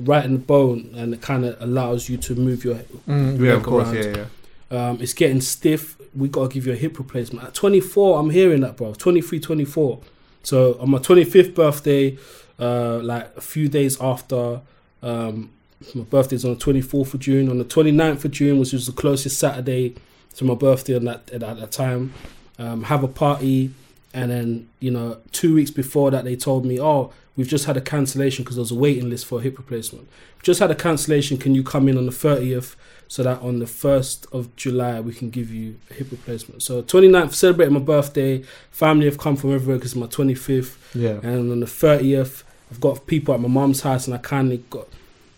[0.03, 3.53] right in the bone, and it kind of allows you to move your Mm, yeah,
[3.53, 3.89] of course.
[3.89, 3.97] around.
[4.05, 4.27] Yeah,
[4.71, 4.89] yeah.
[4.91, 5.97] Um, it's getting stiff.
[6.15, 7.47] We got to give you a hip replacement.
[7.47, 8.93] At 24, I'm hearing that, bro.
[8.95, 10.01] 23, 24.
[10.43, 12.19] So on my 25th birthday,
[12.59, 14.61] uh, like a few days after,
[15.03, 15.51] um,
[15.95, 17.49] my birthday's on the 24th of June.
[17.49, 19.95] On the 29th of June, which was the closest Saturday
[20.37, 22.13] to my birthday on that at that time,
[22.59, 23.71] um, have a party.
[24.15, 27.77] And then, you know, two weeks before that, they told me, oh, we've just had
[27.79, 30.07] a cancellation because there was a waiting list for a hip replacement.
[30.37, 31.39] We've just had a cancellation.
[31.39, 32.77] Can you come in on the 30th
[33.11, 36.63] so that on the 1st of July we can give you a hip replacement?
[36.63, 38.43] So 29th, celebrating my birthday.
[38.71, 40.77] Family have come from everywhere because it's my 25th.
[40.95, 41.21] Yeah.
[41.23, 44.69] And on the 30th, I've got people at my mum's house and I kind of
[44.69, 44.89] got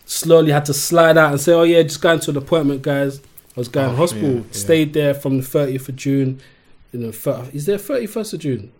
[0.05, 3.19] slowly had to slide out and say, oh, yeah, just going to an appointment, guys.
[3.55, 4.29] I was going Oh, to hospital.
[4.29, 4.51] yeah, yeah.
[4.51, 6.41] Stayed there from the 30th of June.
[6.91, 7.09] You know,
[7.53, 8.71] is there 31st of June?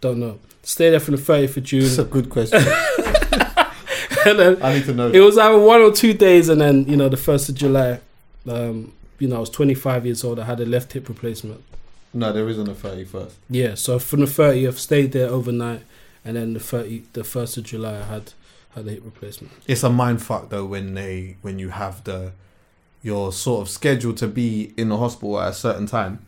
[0.00, 0.38] Don't know.
[0.62, 1.84] Stayed there from the 30th of June.
[1.84, 2.62] It's a good question.
[4.26, 5.10] and then I need to know.
[5.10, 8.00] it was either one or two days, and then you know the first of July.
[8.48, 10.38] Um, you know, I was 25 years old.
[10.38, 11.62] I had a left hip replacement.
[12.14, 13.36] no, there isn't a thirty-first.
[13.50, 15.82] Yeah, so from the 30th, stayed there overnight,
[16.24, 18.32] and then the 30, the first of July, I had
[18.74, 19.52] had a hip replacement.
[19.66, 22.32] It's a mind fuck though when they when you have the
[23.02, 26.24] you're sort of scheduled to be in the hospital at a certain time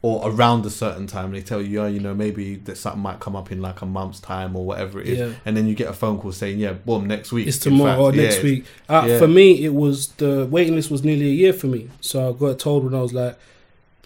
[0.00, 1.32] or around a certain time.
[1.32, 3.86] They tell you, oh, you know, maybe that something might come up in like a
[3.86, 5.32] month's time or whatever it is, Yeah.
[5.44, 7.48] and then you get a phone call saying, yeah, boom, next week.
[7.48, 8.64] It's tomorrow fact, or yeah, next week.
[8.88, 9.18] Uh, yeah.
[9.18, 11.88] For me, it was the waiting list was nearly a year for me.
[12.00, 13.36] So I got told when I was like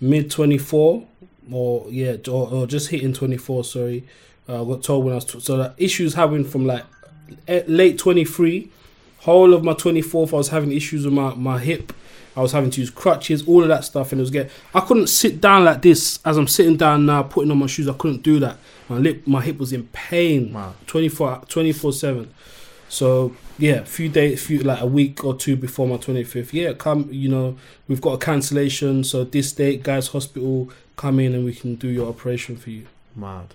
[0.00, 1.07] mid 24
[1.50, 3.64] or yeah, or, or just hitting 24.
[3.64, 4.05] Sorry,
[4.48, 6.85] uh, I got told when I was so the issues happened from like
[7.66, 8.70] late 23.
[9.20, 11.92] Whole of my 24th, I was having issues with my, my hip.
[12.37, 14.51] I was having to use crutches, all of that stuff, and it was get.
[14.75, 17.88] I couldn't sit down like this as I'm sitting down now, putting on my shoes.
[17.88, 18.57] I couldn't do that.
[18.88, 20.75] My lip, my hip was in pain, Wow.
[20.87, 22.33] 24 24 seven.
[22.88, 26.53] So yeah, a few days, few like a week or two before my 25th.
[26.53, 27.09] Yeah, come.
[27.11, 27.57] You know,
[27.88, 29.05] we've got a cancellation.
[29.05, 32.87] So this date, guys, hospital, come in and we can do your operation for you.
[33.14, 33.55] Mad.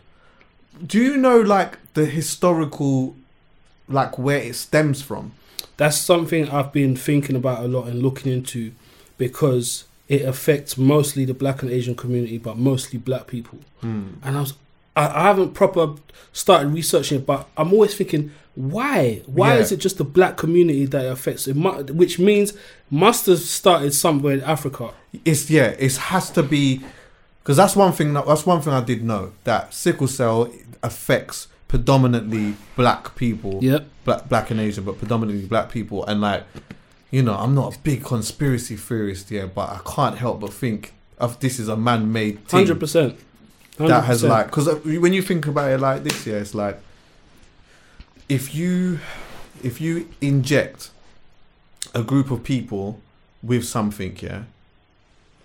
[0.86, 3.16] Do you know like the historical,
[3.88, 5.34] like where it stems from?
[5.78, 8.72] That's something I've been thinking about a lot and looking into
[9.18, 13.60] because it affects mostly the black and Asian community, but mostly black people.
[13.82, 14.10] Hmm.
[14.24, 14.54] And I was,
[14.96, 15.96] I, I haven't proper
[16.34, 19.22] started researching it, but I'm always thinking, why?
[19.26, 19.60] Why Yeah.
[19.62, 21.48] is it just the black community that it affects?
[21.48, 22.54] It mu- which means
[22.90, 24.92] must have started somewhere in Africa.
[25.26, 26.82] it's yeah, it has to be
[27.44, 28.14] because that's one thing.
[28.14, 30.52] That, that's one thing I did know that sickle cell
[30.84, 33.60] affects predominantly black people.
[33.64, 33.88] Yep.
[34.06, 36.06] black black and Asian, but predominantly black people.
[36.06, 36.44] And like,
[37.12, 40.94] you know, I'm not a big conspiracy theorist, yeah, but I can't help but think
[41.18, 43.18] of this is a man-made thing Hundred percent.
[43.78, 46.80] that has like because uh, when you think about it like this, yeah, it's like
[48.30, 49.00] if you
[49.64, 50.92] if you inject
[51.96, 53.02] a group of people
[53.42, 54.44] with something, yeah,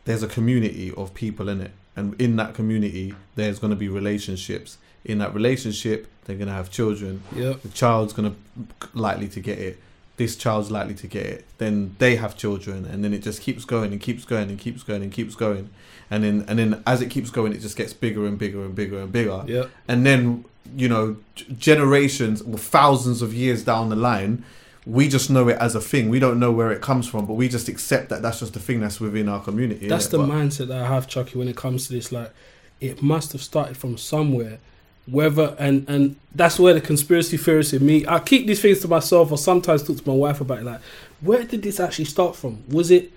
[0.04, 3.88] there's a community of people in it, and in that community, there's going to be
[3.88, 4.78] relationships.
[5.04, 7.22] In that relationship, they're going to have children.
[7.35, 7.62] Yep.
[7.62, 9.78] The child's going to likely to get it.
[10.16, 11.44] This child's likely to get it.
[11.58, 14.82] Then they have children, and then it just keeps going and keeps going and keeps
[14.82, 15.70] going and keeps going,
[16.11, 18.74] and then and then as it keeps going, it just gets bigger and bigger and
[18.74, 19.70] bigger and bigger Yep.
[19.88, 20.44] and then
[20.76, 21.16] you know
[21.58, 24.44] generations or thousands of years down the line
[24.87, 27.35] we just know it as a thing we don't know where it comes from but
[27.35, 30.28] we just accept that that's just the thing that's within our community That's the But-
[30.28, 32.11] mindset that I have, Chuckie, when it comes to this.
[32.12, 32.32] Like,
[32.80, 34.58] it must have started from somewhere.
[35.07, 38.07] Whether and and that's where the conspiracy theorist in me.
[38.07, 40.65] I keep these things to myself, or sometimes talk to my wife about it.
[40.65, 40.81] Like,
[41.21, 42.62] where did this actually start from?
[42.69, 43.11] Was it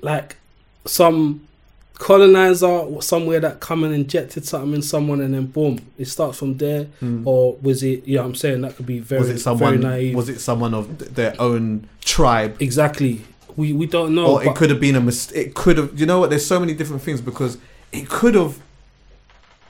[0.00, 0.36] like
[0.84, 1.46] some
[1.94, 6.38] colonizer or somewhere that come and injected something in someone, and then boom, it starts
[6.38, 6.84] from there?
[7.00, 7.26] Hmm.
[7.26, 8.06] Or was it?
[8.06, 10.14] you Yeah, I'm saying that could be very was it someone very naive.
[10.14, 13.22] was it someone of th- their own tribe exactly?
[13.56, 14.26] We we don't know.
[14.34, 16.58] or it could have been a mistake it could have you know what there's so
[16.60, 17.56] many different things because
[17.92, 18.58] it could have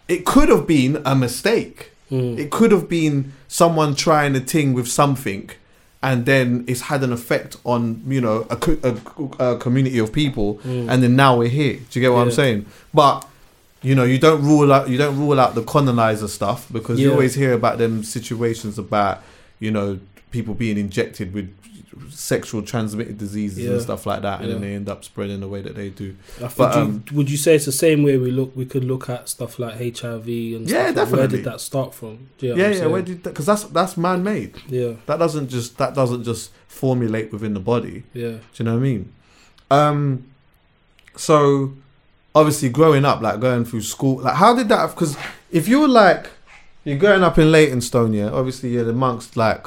[0.08, 1.90] it could have been a mistake.
[2.10, 2.38] Mm.
[2.38, 5.48] it could have been someone trying a thing with something
[6.02, 8.58] and then it's had an effect on you know a,
[8.90, 11.76] a, a community of people and then now we're here.
[11.76, 12.32] Do you get what i'm Mm.
[12.42, 12.66] Saying?
[12.92, 13.26] But
[13.82, 17.10] you know you don't rule out you don't rule out the colonizer stuff because you
[17.10, 19.22] always hear about them situations about
[19.58, 19.98] you know
[20.30, 21.48] people being injected with
[22.10, 23.70] sexual transmitted diseases Yeah.
[23.72, 26.16] and stuff like that and then they end up spreading the way that they do
[26.56, 28.54] But, you- um, would you say it's the same way we look?
[28.56, 30.26] We could look at stuff like HIV
[30.56, 32.28] and Yeah, stuff like- Where did that start from?
[32.40, 32.90] You know yeah yeah saying?
[32.92, 37.54] where did because that's that's man-made yeah, that doesn't just that doesn't just formulate within
[37.54, 39.12] the body yeah, Do you know what I mean?
[39.70, 40.24] Um,
[41.16, 41.72] so
[42.34, 44.90] obviously growing up, like going through school, like how did that?
[44.90, 45.16] Because
[45.50, 46.30] if you're like
[46.84, 49.66] you're growing up in Leytonstone, yeah, obviously you're amongst like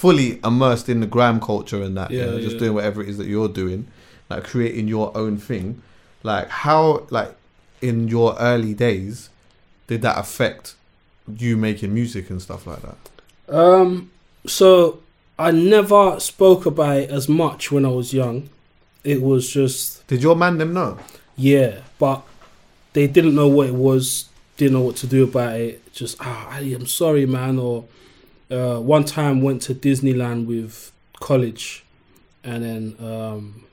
[0.00, 2.60] fully immersed in the grime culture and that, yeah, Yeah, just yeah.
[2.60, 3.86] doing whatever it is that you're doing,
[4.28, 5.82] like creating your own thing.
[6.22, 7.34] Like how, like
[7.80, 9.30] in your early days,
[9.86, 10.74] did that affect
[11.38, 12.98] you making music and stuff like that?
[13.48, 14.10] Um,
[14.46, 15.00] so
[15.38, 18.48] I never spoke about it as much when I was young.
[19.04, 20.98] It was just Did your man them know?
[21.36, 22.22] yeah, but
[22.92, 25.92] they didn't know what it was, didn't know what to do about it.
[25.92, 27.58] Just ah, Ali, I'm sorry, man.
[27.58, 27.84] Or
[28.50, 31.84] uh, one time went to Disneyland with college,
[32.44, 33.64] and then um,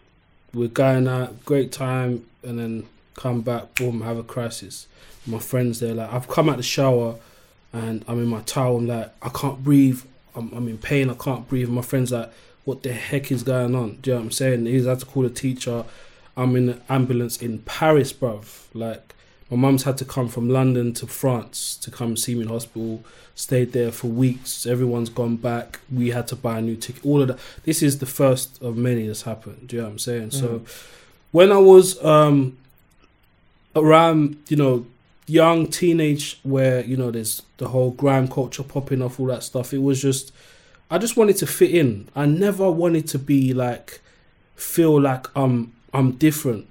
[0.53, 4.87] we're going out, great time, and then come back, boom, have a crisis.
[5.25, 7.15] My friends, they're like, I've come out the shower,
[7.71, 8.77] and I'm in my towel.
[8.77, 10.01] I'm like, I can't breathe.
[10.35, 11.09] I'm, I'm in pain.
[11.09, 11.69] I can't breathe.
[11.69, 12.31] My friends like,
[12.65, 13.97] what the heck is going on?
[14.01, 14.65] Do you know what I'm saying?
[14.65, 15.85] He's had to call a teacher.
[16.35, 18.65] I'm in an ambulance in Paris, bruv.
[18.73, 19.13] Like,
[19.49, 23.03] my mum's had to come from London to France to come see me in hospital.
[23.35, 24.65] Stayed there for weeks.
[24.65, 25.79] Everyone's gone back.
[25.91, 27.03] We had to buy a new ticket.
[27.05, 27.39] All of that.
[27.63, 29.67] This is the first of many that's happened.
[29.67, 30.31] Do you know what I'm saying?
[30.31, 30.61] So,
[31.31, 32.57] when I was um,
[33.75, 34.85] around, you know,
[35.25, 39.73] young teenage, where you know there's the whole grime culture popping off, all that stuff.
[39.73, 40.31] It was just,
[40.91, 42.07] I just wanted to fit in.
[42.15, 43.99] I never wanted to be like,
[44.55, 46.67] feel like I'm I'm different.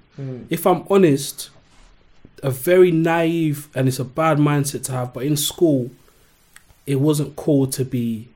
[0.49, 1.49] If I'm honest,
[2.43, 5.13] a very naive and it's a bad mindset to have.
[5.13, 5.89] But in school,
[6.85, 8.27] it wasn't cool to be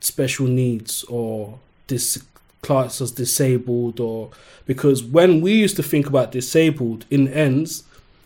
[0.00, 2.24] special needs or this
[2.62, 4.30] class as disabled or
[4.64, 7.84] because when we used to think about disabled in ends,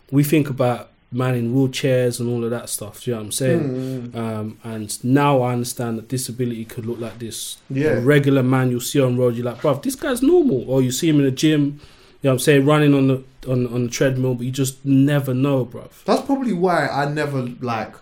[0.09, 3.03] we think about man in wheelchairs and all of that stuff.
[3.03, 3.59] Do you know what I'm saying?
[3.59, 4.15] Mm, mm, mm.
[4.15, 7.57] Um, and now I understand that disability could look like this.
[7.69, 7.89] Yeah.
[7.89, 10.69] A regular man you'll see on road, you're like, bruv, this guy's normal.
[10.69, 11.81] Or you see him in the gym,
[12.21, 14.85] you know what I'm saying, running on the on, on the treadmill, but you just
[14.85, 16.03] never know, bruv.
[16.05, 17.95] That's probably why I never like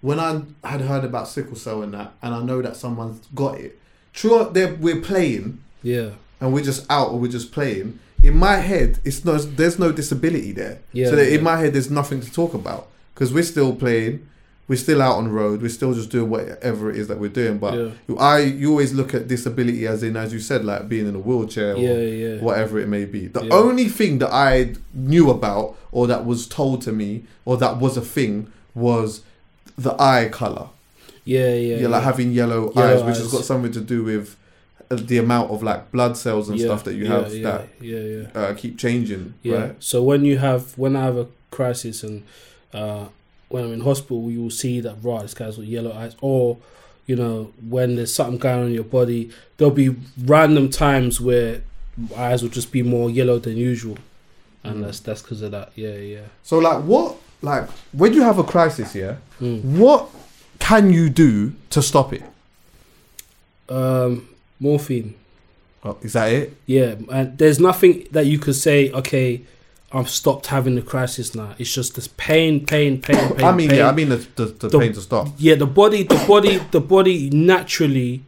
[0.00, 3.58] when I had heard about sickle cell and that, and I know that someone's got
[3.58, 3.78] it.
[4.12, 6.10] True, we're playing Yeah.
[6.40, 7.98] and we're just out or we're just playing.
[8.22, 10.80] In my head, it's no, there's no disability there.
[10.92, 11.38] Yeah, so that yeah.
[11.38, 14.26] in my head, there's nothing to talk about because we're still playing.
[14.68, 15.62] We're still out on the road.
[15.62, 17.58] We're still just doing whatever it is that we're doing.
[17.58, 18.16] But Yeah.
[18.18, 21.20] I, you always look at disability as in, as you said, like being in a
[21.20, 22.40] wheelchair or Yeah, yeah.
[22.40, 23.28] whatever it may be.
[23.28, 27.78] The only thing that I knew about or that was told to me or that
[27.78, 29.22] was a thing was
[29.78, 30.68] the eye color.
[31.24, 31.76] Yeah, yeah.
[31.78, 34.36] Yeah, like having yellow, Yellow eyes, which has got something to do with
[34.90, 38.26] uh, the amount of like blood cells and stuff that you have that yeah, yeah.
[38.34, 39.34] uh, keep changing.
[39.42, 39.56] Yeah.
[39.56, 39.76] Right?
[39.80, 42.22] So when you have when I have a crisis and
[42.72, 43.06] uh,
[43.48, 46.58] when I'm in hospital, you will see that right, this guy's got yellow eyes, or
[47.06, 51.62] you know when there's something going on in your body, there'll be random times where
[52.16, 53.96] eyes will just be more yellow than usual,
[54.64, 55.70] and that's that's because of that.
[55.76, 56.20] Yeah, yeah.
[56.42, 59.62] So like what like when you have a crisis, yeah, Mm.
[59.62, 60.08] what
[60.58, 62.22] can you do to stop it?
[63.68, 64.28] Um,
[64.60, 65.14] morphine.
[65.84, 66.56] Oh, is that it?
[66.66, 68.90] Yeah, and there's nothing that you could say.
[68.90, 69.42] Okay,
[69.92, 71.54] I've stopped having the crisis now.
[71.58, 73.44] It's just this pain, pain, pain, pain.
[73.44, 73.78] I mean, pain.
[73.78, 75.28] yeah, I mean the, the, the, The- pain to stop.
[75.38, 78.22] yeah the body the body the body naturally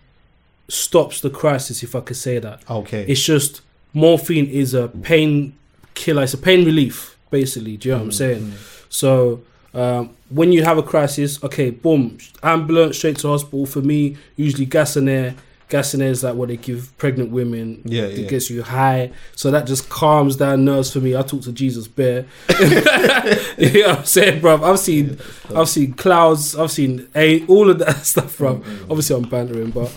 [0.68, 3.04] stops the crisis if i could say that Okay.
[3.08, 3.62] it's just
[3.94, 5.54] morphine is a pain
[5.94, 8.52] killer it's a pain relief basically do you know what i'm saying
[8.90, 9.40] so
[9.74, 14.66] um, when you have a crisis okay boom ambulance straight to hospital for me usually
[14.66, 15.34] gas and air
[15.68, 18.28] gas and air is like what they give pregnant women Yeah, it yeah.
[18.28, 21.86] gets you high so that just calms down nerves for me i talk to jesus
[21.88, 22.24] bear
[22.60, 24.62] you know what I'm saying, bro?
[24.62, 25.18] I've seen,
[25.54, 28.56] I've seen clouds, I've seen a all of that stuff, bro.
[28.56, 29.96] Mm, Obviously, I'm bantering, but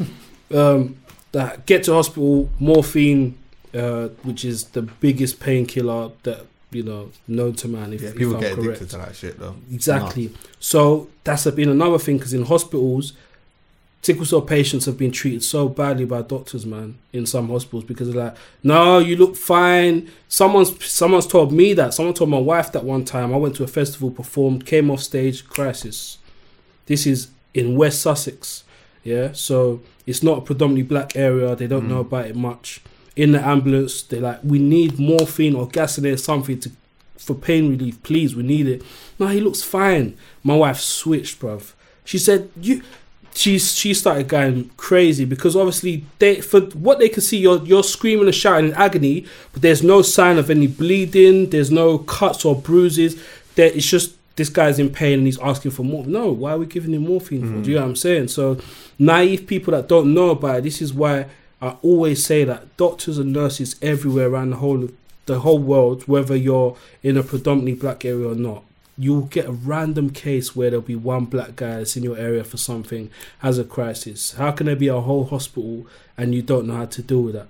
[0.54, 0.98] um,
[1.32, 3.38] that get to hospital, morphine,
[3.74, 7.94] uh, which is the biggest painkiller that you know known to man.
[7.94, 8.68] If, yeah, if people I'm get correct.
[8.82, 9.56] addicted to that shit though.
[9.72, 10.32] Exactly.
[10.60, 13.14] So that's been another thing because in hospitals,
[14.02, 18.12] sickle cell patients have been treated so badly by doctors, man, in some hospitals because
[18.12, 20.10] they're like, no, you look fine.
[20.28, 21.94] Someone's someone's told me that.
[21.94, 23.34] Someone told my wife that one time.
[23.34, 26.18] I went to a festival, performed, came off stage, crisis.
[26.88, 28.64] This is in West Sussex.
[29.04, 29.32] Yeah.
[29.34, 31.56] So it's not a predominantly black area.
[31.56, 31.90] They don't mm.
[31.90, 32.82] know about it much.
[33.16, 36.72] In the ambulance, they're like, we need morphine or gasoline, something to
[37.18, 38.36] for pain relief, please.
[38.36, 38.82] We need it.
[39.20, 40.18] No, he looks fine.
[40.44, 41.74] My wife switched, bruv.
[42.04, 42.82] She said, "You."
[43.34, 47.84] She she started going crazy because obviously they for what they can see you're you're
[47.84, 51.50] screaming and shouting in agony, but there's no sign of any bleeding.
[51.50, 53.22] There's no cuts or bruises.
[53.56, 56.06] There it's just this guy's in pain and he's asking for more.
[56.06, 57.62] No, why are we giving him morphine for?
[57.62, 58.30] Do you know what I'm saying?
[58.30, 58.60] So
[59.00, 60.64] naive people that don't know about it.
[60.64, 61.28] This is why
[61.62, 64.90] I always say that doctors and nurses everywhere around the whole
[65.26, 68.64] the whole world, whether you're in a predominantly black area or not,
[69.02, 72.44] you'll get a random case where there'll be one black guy that's in your area
[72.44, 73.10] for something,
[73.40, 74.34] has a crisis.
[74.34, 75.88] How can there be a whole hospital
[76.18, 77.48] and you don't know how to deal with that?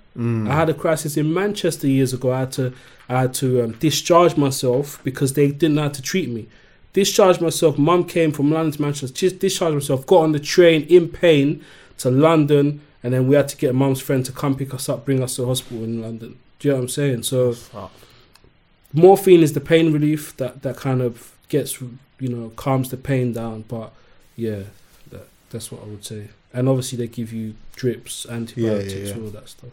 [0.50, 2.32] I had a crisis in Manchester years ago.
[2.32, 2.72] I had to,
[3.08, 6.48] I had to um, discharge myself because they didn't know how to treat me.
[6.92, 7.78] Discharged myself.
[7.78, 9.14] Mum came from London to Manchester.
[9.14, 10.06] Just discharged myself.
[10.06, 11.64] Got on the train in pain
[11.98, 15.04] to London, and then we had to get mum's friend to come pick us up,
[15.04, 16.38] bring us to hospital in London.
[16.58, 17.22] Do you know what I'm saying?
[17.24, 17.54] So
[18.92, 23.32] morphine is the pain relief that that kind of gets you know calms the pain
[23.32, 23.64] down.
[23.68, 23.92] But
[24.34, 24.62] yeah,
[25.10, 26.28] that, that's what I would say.
[26.52, 29.16] And obviously they give you drips, antibiotics, yeah.
[29.16, 29.70] all that stuff.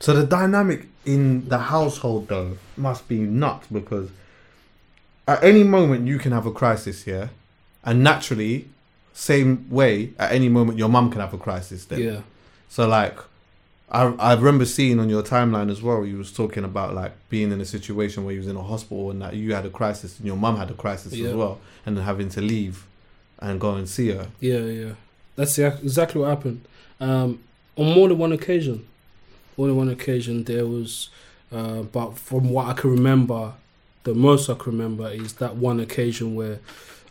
[0.00, 4.10] So the dynamic in the household though must be nuts because
[5.26, 7.28] at any moment you can have a crisis, yeah,
[7.84, 8.68] and naturally,
[9.12, 11.84] same way at any moment your mum can have a crisis.
[11.84, 12.20] Then, Yeah,
[12.68, 13.18] So like,
[13.90, 16.04] I I remember seeing on your timeline as well.
[16.04, 19.10] You was talking about like being in a situation where you was in a hospital
[19.10, 21.28] and that you had a crisis and your mum had a crisis Yeah.
[21.28, 22.86] as well, and then having to leave
[23.40, 24.28] and go and see her.
[24.40, 24.92] yeah, yeah.
[25.36, 26.62] That's exactly what happened.
[27.00, 27.38] Um,
[27.76, 28.84] on more than one occasion,
[29.56, 31.10] more than one occasion there was,
[31.52, 33.52] uh, but from what I can remember,
[34.02, 36.58] the most I can remember is that one occasion where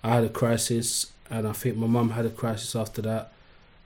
[0.03, 3.31] I had a crisis, and I think my mum had a crisis after that,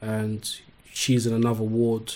[0.02, 0.50] and
[0.92, 2.16] she's in another ward.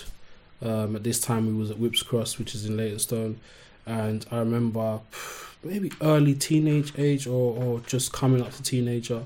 [0.62, 3.38] Um, at this time, we was at Whipps Cross, which is in Leytonstone,
[3.84, 5.00] and I remember
[5.62, 9.24] maybe early teenage age or, or just coming up to teenager,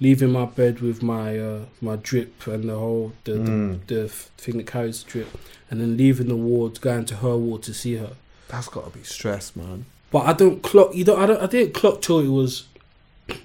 [0.00, 3.86] leaving my bed with my uh, my drip and the whole the, Mm.
[3.86, 5.28] the the thing that carries the drip,
[5.70, 8.10] and then leaving the ward, going to her ward to see her.
[8.48, 9.86] That's got to be stress, man.
[10.10, 10.94] But I don't clock.
[10.94, 11.20] You don't.
[11.20, 11.40] I don't.
[11.42, 12.64] I didn't clock till it was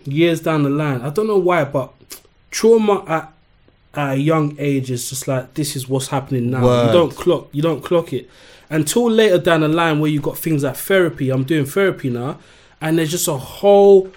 [0.06, 1.02] years down the line.
[1.02, 1.94] I don't know why, but
[2.52, 3.32] trauma at
[4.00, 6.64] at a young age is just like this is what's happening now.
[6.64, 6.88] Word.
[6.88, 7.50] You don't clock.
[7.52, 8.30] You don't clock it
[8.70, 11.30] until later down the line where you got things like therapy.
[11.30, 12.40] I'm doing therapy now,
[12.82, 14.12] and there's just a whole.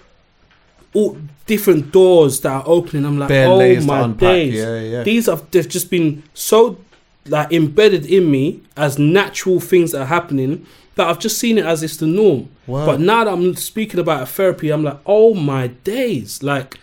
[0.94, 1.16] All
[1.46, 3.06] different doors that are opening.
[3.06, 4.54] I'm like, Bare oh my days!
[4.54, 5.02] Yeah, yeah.
[5.02, 6.78] These have they've just been so
[7.26, 10.66] like embedded in me as natural things that are happening
[10.96, 12.50] that I've just seen it as it's the norm.
[12.66, 16.42] But now that I'm speaking about therapy, I'm like, oh my days!
[16.42, 16.78] Like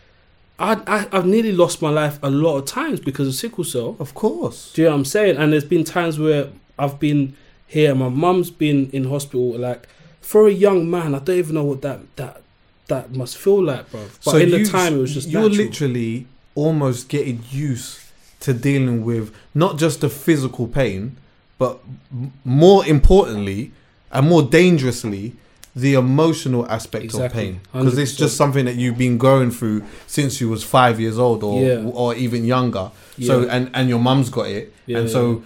[0.59, 3.95] I, I I've nearly lost my life a lot of times because of sickle cell.
[3.99, 4.73] Of course.
[4.73, 5.37] Do you know what I'm saying?
[5.37, 7.35] And there's been times where I've been
[7.67, 9.57] here, my mum's been in hospital.
[9.57, 9.87] Like
[10.21, 12.41] for a young man, I don't even know what that that
[12.87, 14.05] that must feel like, bro.
[14.25, 15.65] But in the you- time, it was just you're natural.
[15.65, 17.99] literally almost getting used
[18.41, 21.15] to dealing with not just the physical pain,
[21.57, 21.79] but
[22.11, 23.71] m- more importantly
[24.11, 25.33] and more dangerously,
[25.81, 27.25] the emotional aspect Exactly.
[27.27, 30.99] of pain because it's just something that you've been going through since you was five
[30.99, 31.83] years old or Yeah.
[31.93, 32.91] or even younger.
[33.21, 35.43] So and and your mum's got it, Yeah, and yeah, so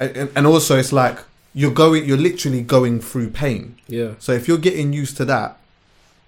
[0.00, 1.18] and, and also it's like
[1.54, 3.74] you're going, you're literally going through pain.
[3.86, 5.58] yeah, So if you're getting used to that,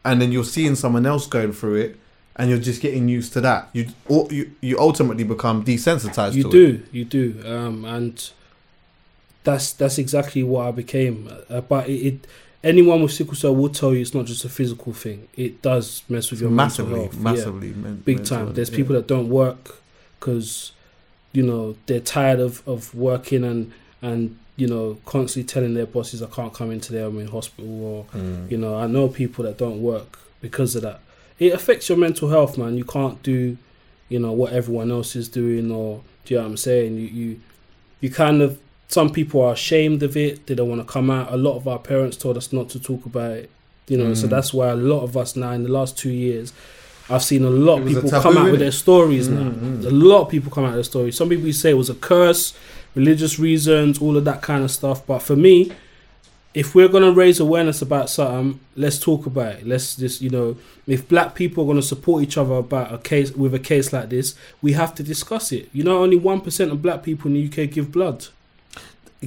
[0.04, 1.96] and then you're seeing someone else going through it,
[2.36, 3.86] and you're just getting used to that, you
[4.30, 6.34] you, you ultimately become desensitized.
[6.34, 6.94] you to do, It.
[6.96, 8.30] you do, um, and
[9.44, 11.30] that's that's exactly what I became.
[11.48, 12.26] Uh, but it, it,
[12.64, 15.28] anyone with sickle cell will tell you it's not just a physical thing.
[15.36, 17.14] It does mess with your massively, mental health.
[17.16, 17.22] Yeah.
[17.22, 18.44] massively, men- big time.
[18.46, 18.76] health, There's yeah.
[18.76, 19.76] people that don't work
[20.18, 20.72] because
[21.32, 26.22] you know they're tired of, of working and and you know constantly telling their bosses
[26.22, 28.50] I can't come in today I'm in hospital or Mm.
[28.50, 31.00] you know I know people that don't work because of that.
[31.38, 32.76] It affects your mental health, man.
[32.76, 33.56] You can't do
[34.08, 36.96] you know what everyone else is doing or do you know what I'm saying?
[36.96, 37.40] You you
[38.00, 38.58] you kind of
[38.88, 40.46] some people are ashamed of it.
[40.46, 41.32] They don't want to come out.
[41.32, 43.50] A lot of our parents told us not to talk about it.
[43.88, 44.30] You know, so Mm.
[44.30, 46.52] that's why a lot of us now in the last two years,
[47.10, 49.50] I've seen a lot of people taboo, come out with their stories now.
[49.50, 49.86] Mm, mm.
[49.86, 51.16] A lot of people come out with their stories.
[51.16, 52.54] Some people say it was a curse,
[52.94, 55.06] religious reasons, all of that kind of stuff.
[55.06, 55.70] But for me,
[56.54, 59.66] if we're gonna raise awareness about something, let's talk about it.
[59.66, 60.56] Let's just you know,
[60.86, 64.08] if black people are gonna support each other about a case with a case like
[64.08, 65.68] this, we have to discuss it.
[65.74, 68.28] You know, only one percent of black people in the UK give blood.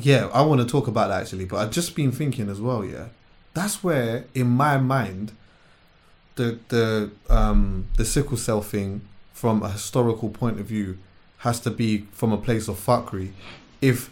[0.03, 2.83] Yeah, I want to talk about that actually, but I've just been thinking as well.
[2.85, 3.07] Yeah,
[3.53, 5.31] that's where in my mind,
[6.35, 9.01] the the um the sickle cell thing
[9.33, 10.97] from a historical point of view
[11.39, 13.31] has to be from a place of fuckery.
[13.81, 14.09] If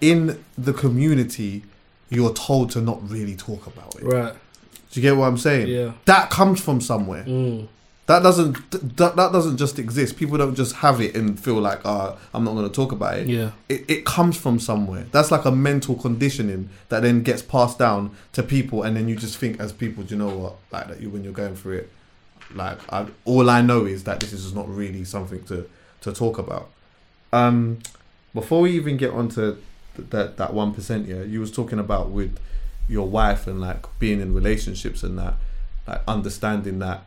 [0.00, 1.62] in the community
[2.08, 4.34] you're told to not really talk about it, Right.
[4.90, 5.68] do you get what I'm saying?
[5.68, 5.92] Yeah.
[6.06, 7.24] That comes from somewhere.
[7.24, 7.68] Mm.
[8.10, 8.54] That doesn't
[8.96, 10.16] that, that doesn't just exist.
[10.16, 13.18] People don't just have it and feel like, ah, I'm not going to talk about
[13.20, 13.50] it Yeah.
[13.68, 15.04] it, it comes from somewhere.
[15.12, 19.14] That's like a mental conditioning that then gets passed down to people, and then you
[19.14, 20.54] just think as people, do you know what?
[20.72, 21.92] Like that, you when you're going through it,
[22.52, 25.68] like I, all I know is that this is not really something to
[26.00, 26.66] to talk about.
[27.32, 27.78] Um,
[28.34, 29.56] before we even get onto
[29.96, 32.32] th- that that one percent, yeah, you was talking about with
[32.88, 35.34] your wife and like being in relationships and that,
[35.86, 37.04] like understanding that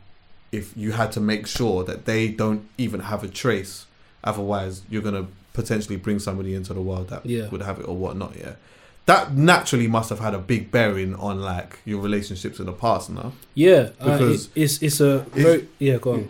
[0.53, 3.85] if you had to make sure that they don't even have a trace,
[4.23, 7.49] otherwise you're gonna potentially bring somebody into the world that Yeah.
[7.49, 8.35] would have it or whatnot.
[8.37, 8.53] Yeah,
[9.05, 13.09] that naturally must have had a big bearing on like your relationships in the past.
[13.09, 13.89] No, Yeah.
[13.99, 15.97] uh, Because it, it's it's a very yeah.
[15.97, 16.29] Go on.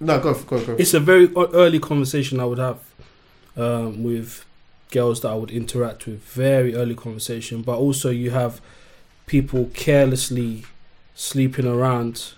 [0.00, 0.72] no, go go go.
[0.78, 2.78] it's a very early conversation I would have
[3.56, 4.44] um, with
[4.90, 6.20] girls that I would interact with.
[6.22, 8.60] Very early conversation, but also you have
[9.26, 10.64] people carelessly
[11.14, 12.32] sleeping around,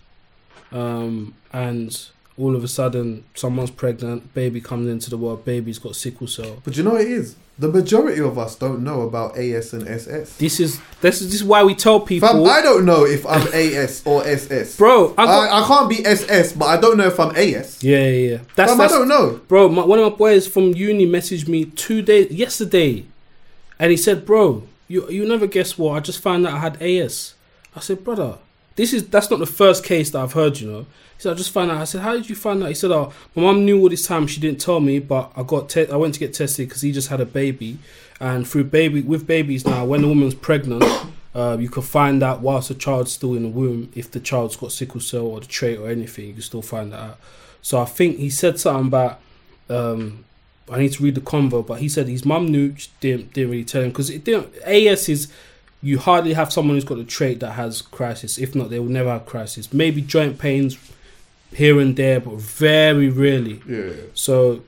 [0.72, 2.08] um, and
[2.38, 6.60] all of a sudden someone's pregnant, baby comes into the world, baby's got sickle cell.
[6.64, 7.36] But you know what it is?
[7.58, 10.36] The majority of us don't know about AS and SS.
[10.38, 13.26] This is this is this is why we tell people, Fam, I don't know if
[13.26, 14.76] I'm AS or SS.
[14.78, 15.12] bro.
[15.18, 17.84] I got, I, I can't be SS, but I don't know if I'm AS.
[17.84, 18.38] yeah, yeah, yeah.
[18.56, 19.40] That's, Fam, I don't know.
[19.48, 23.04] Bro, my, one of my boys from uni messaged me two days yesterday,
[23.78, 25.96] and he said, "Bro, you you never guess what?
[25.96, 27.34] I just found out I had AS."
[27.76, 28.38] I said, "Brother,
[28.76, 30.60] this is that's not the first case that I've heard.
[30.60, 30.86] You know."
[31.18, 33.12] Said, "I just found out." I said, "How did you find out?" He said, "Oh,
[33.34, 34.26] my mom knew all this time.
[34.26, 36.92] She didn't tell me, but I got te- I went to get tested because he
[36.92, 37.78] just had a baby,
[38.20, 40.84] and through baby with babies now, when a woman's pregnant."
[41.34, 44.54] Uh, you can find out whilst the child's still in the womb if the child's
[44.54, 46.26] got sickle cell or the trait or anything.
[46.26, 47.18] You can still find that out.
[47.62, 49.18] So I think he said something about
[49.70, 50.24] um,
[50.70, 53.64] I need to read the convo, but he said his mum knew, didn't didn't really
[53.64, 54.54] tell him because it didn't.
[54.64, 55.32] AS is
[55.82, 58.38] you hardly have someone who's got the trait that has crisis.
[58.38, 59.72] If not, they will never have crisis.
[59.72, 60.78] Maybe joint pains
[61.52, 63.60] here and there, but very rarely.
[63.68, 63.92] Yeah.
[64.14, 64.62] So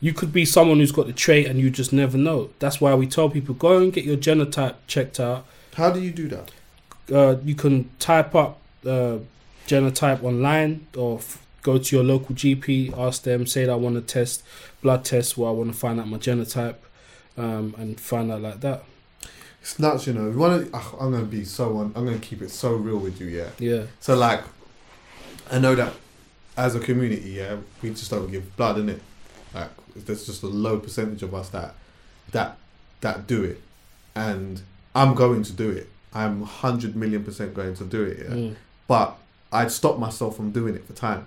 [0.00, 2.50] you could be someone who's got the trait and you just never know.
[2.60, 5.46] That's why we tell people go and get your genotype checked out.
[5.74, 6.50] How do you do that?
[7.12, 9.18] Uh, you can type up uh,
[9.66, 13.96] genotype online or f- go to your local GP, ask them, say that I want
[13.96, 14.44] to test
[14.80, 16.76] blood test where I want to find out my genotype
[17.36, 18.84] um, and find out like that.
[19.62, 20.28] It's nuts, you know.
[20.30, 21.92] Wanna, ugh, I'm gonna be so on.
[21.96, 23.50] I'm gonna keep it so real with you, yeah.
[23.58, 24.42] Yeah, So like,
[25.50, 25.92] I know that
[26.56, 29.00] as a community, yeah, we just don't give blood in it.
[29.54, 31.74] Like, there's just a low percentage of us that
[32.32, 32.56] that
[33.02, 33.60] that do it,
[34.14, 34.62] and
[34.94, 35.88] I'm going to do it.
[36.12, 38.18] I'm hundred million percent going to do it.
[38.18, 38.56] Yeah, Mm,
[38.88, 39.16] but
[39.52, 41.26] I'd stop myself from doing it for time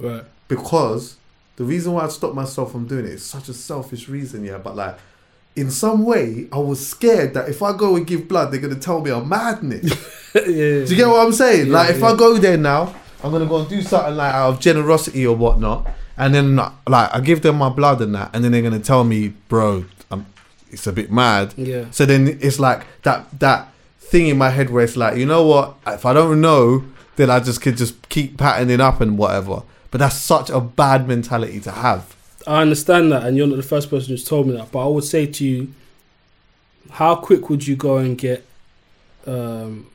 [0.00, 0.24] right.
[0.48, 1.16] because
[1.56, 4.58] the reason why I'd stop myself from doing it is such a selfish reason, yeah.
[4.58, 4.96] But like,
[5.56, 8.74] in some way, I was scared that if I go and give blood, they're gonna
[8.74, 9.84] tell me I'm madness.
[10.34, 10.42] yeah.
[10.42, 11.70] Do you get what I'm saying?
[11.70, 12.06] like, if yeah.
[12.06, 15.36] I go there now, I'm gonna go and do something like out of generosity or
[15.36, 18.80] whatnot, and then like I give them my blood and that, and then they're gonna
[18.80, 20.26] tell me, bro, I'm,
[20.70, 21.54] it's a bit mad.
[21.56, 21.86] Yeah.
[21.90, 25.46] So then it's like that that thing in my head where it's like, you know
[25.46, 25.76] what?
[25.86, 26.84] If I don't know,
[27.16, 29.62] then I just could just keep patterning up and whatever.
[29.90, 32.16] But that's such a bad mentality to have.
[32.46, 34.70] I understand that, and you're not the first person who's told me that.
[34.70, 35.72] But I would say to you,
[36.90, 38.44] how quick would you go and get
[39.26, 39.86] um,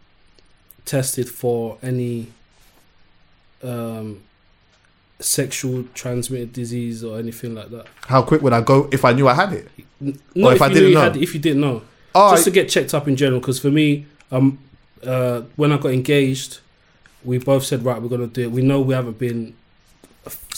[0.86, 2.28] tested for any
[3.64, 4.22] um,
[5.20, 7.86] sexual transmitted disease or anything like that?
[8.08, 9.68] How quick would I go if I knew I had it?
[10.02, 11.02] N- Not if if, I didn't know?
[11.02, 11.82] had it, if you didn't know,
[12.16, 13.40] Oh, just I- to get checked up in general.
[13.40, 14.58] Because for me, um,
[15.06, 16.60] uh, when I got engaged,
[17.24, 18.52] we both said, right, we're gonna do it.
[18.52, 19.56] We know we haven't been.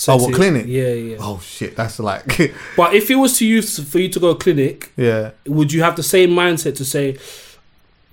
[0.07, 0.65] Oh, what, clinic?
[0.67, 1.17] Yeah, yeah.
[1.19, 2.25] oh shit, that's like,
[2.77, 5.31] But if it was to use for you to go clinic, yeah.
[5.45, 7.17] would you have the same mindset to say,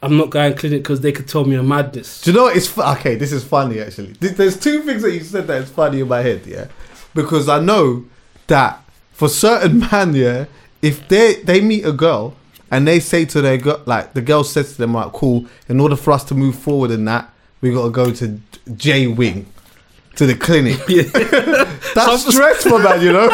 [0.02, 2.20] "I'm not going to clinic because they could tell me a madness"?
[2.22, 2.56] Do you know what?
[2.56, 3.14] It's okay.
[3.14, 4.12] This is funny actually.
[4.20, 6.42] There's two things that you said that is funny in my head.
[6.46, 6.66] Yeah,
[7.14, 8.04] because I know
[8.48, 8.82] that
[9.12, 10.44] for certain man, yeah,
[10.82, 12.36] if they they meet a girl
[12.70, 15.46] and they say to their girl, like the girl says to them, like, cool.
[15.68, 18.40] In order for us to move forward in that, we got to go to
[18.76, 19.46] J Wing.
[20.18, 20.78] To the clinic.
[21.94, 23.00] That's stressful, man.
[23.02, 23.28] You know.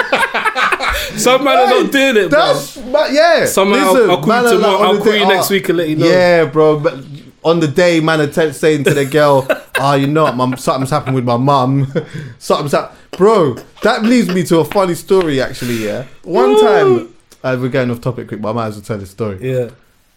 [1.17, 2.63] Some man are not doing it, bro.
[2.93, 3.47] But yeah.
[3.47, 4.73] Somehow Listen, I'll call man you tomorrow.
[4.79, 6.07] like I'll the call day- you next oh, week and let you know.
[6.07, 6.79] Yeah, bro.
[6.81, 7.05] But
[7.43, 9.47] on the day, man, are t- saying to the girl,
[9.79, 11.93] "Ah, you know, mum, something's happened with my mum.
[12.39, 15.41] something's happened." Bro, that leads me to a funny story.
[15.41, 16.07] Actually, yeah.
[16.23, 19.11] One time, uh, we're going off topic quick, but I might as well tell this
[19.11, 19.39] story.
[19.41, 19.71] Yeah.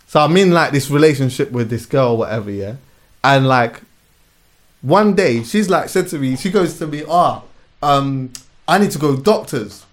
[0.08, 2.76] So I'm in like this relationship with this girl, or whatever, yeah.
[3.24, 3.82] And like
[4.82, 7.44] one day, she's like said to me, she goes to me, ah,
[7.82, 8.32] um,
[8.68, 9.86] I need to go doctors.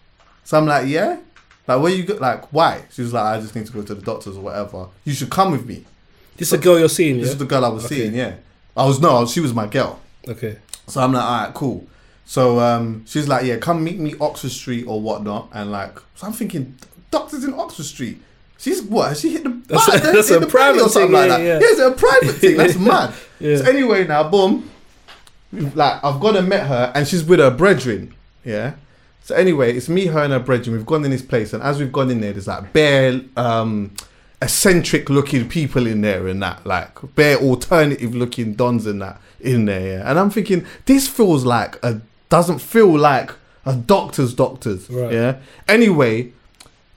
[0.44, 1.18] So I'm like, yeah.
[1.66, 2.14] Like where you go?
[2.16, 2.82] Like why?
[2.92, 4.88] She was like, I just need to go to the doctors or whatever.
[5.04, 5.84] You should come with me.
[6.36, 7.32] This is a girl you're seeing, This yeah?
[7.32, 7.94] is the girl I was Okay.
[7.96, 8.14] seeing.
[8.14, 8.34] Yeah,
[8.76, 10.00] I was no, she was my girl.
[10.28, 10.58] Okay.
[10.86, 11.86] So I'm like, all right, cool.
[12.26, 16.26] So um, she's like, yeah, come meet me Oxford Street or whatnot, and like, so
[16.26, 16.76] I'm thinking,
[17.10, 18.20] doctors in Oxford Street.
[18.58, 19.10] She's what?
[19.10, 21.28] Has she hit the That's a- that's Hit a the private or something thing, like
[21.30, 21.44] yeah, that.
[21.44, 21.52] yeah.
[21.54, 22.56] Yeah, it's a private thing.
[22.56, 23.14] That's mad.
[23.40, 23.56] Yeah.
[23.58, 24.70] So anyway, now boom,
[25.74, 28.14] like I've gone and met her, and she's with her brethren.
[28.44, 28.74] Yeah.
[29.22, 30.76] So anyway, it's me, her, and her brethren.
[30.76, 33.92] We've gone in this place, and as we've gone in there, there's like bare, um,
[34.42, 39.64] eccentric looking people in there, and that like bare alternative looking dons and that in
[39.64, 39.98] there.
[39.98, 40.10] Yeah.
[40.10, 43.30] And I'm thinking, this feels like a doesn't feel like
[43.64, 44.90] a doctor's doctors.
[44.90, 45.12] Right.
[45.12, 45.36] Yeah.
[45.68, 46.32] Anyway,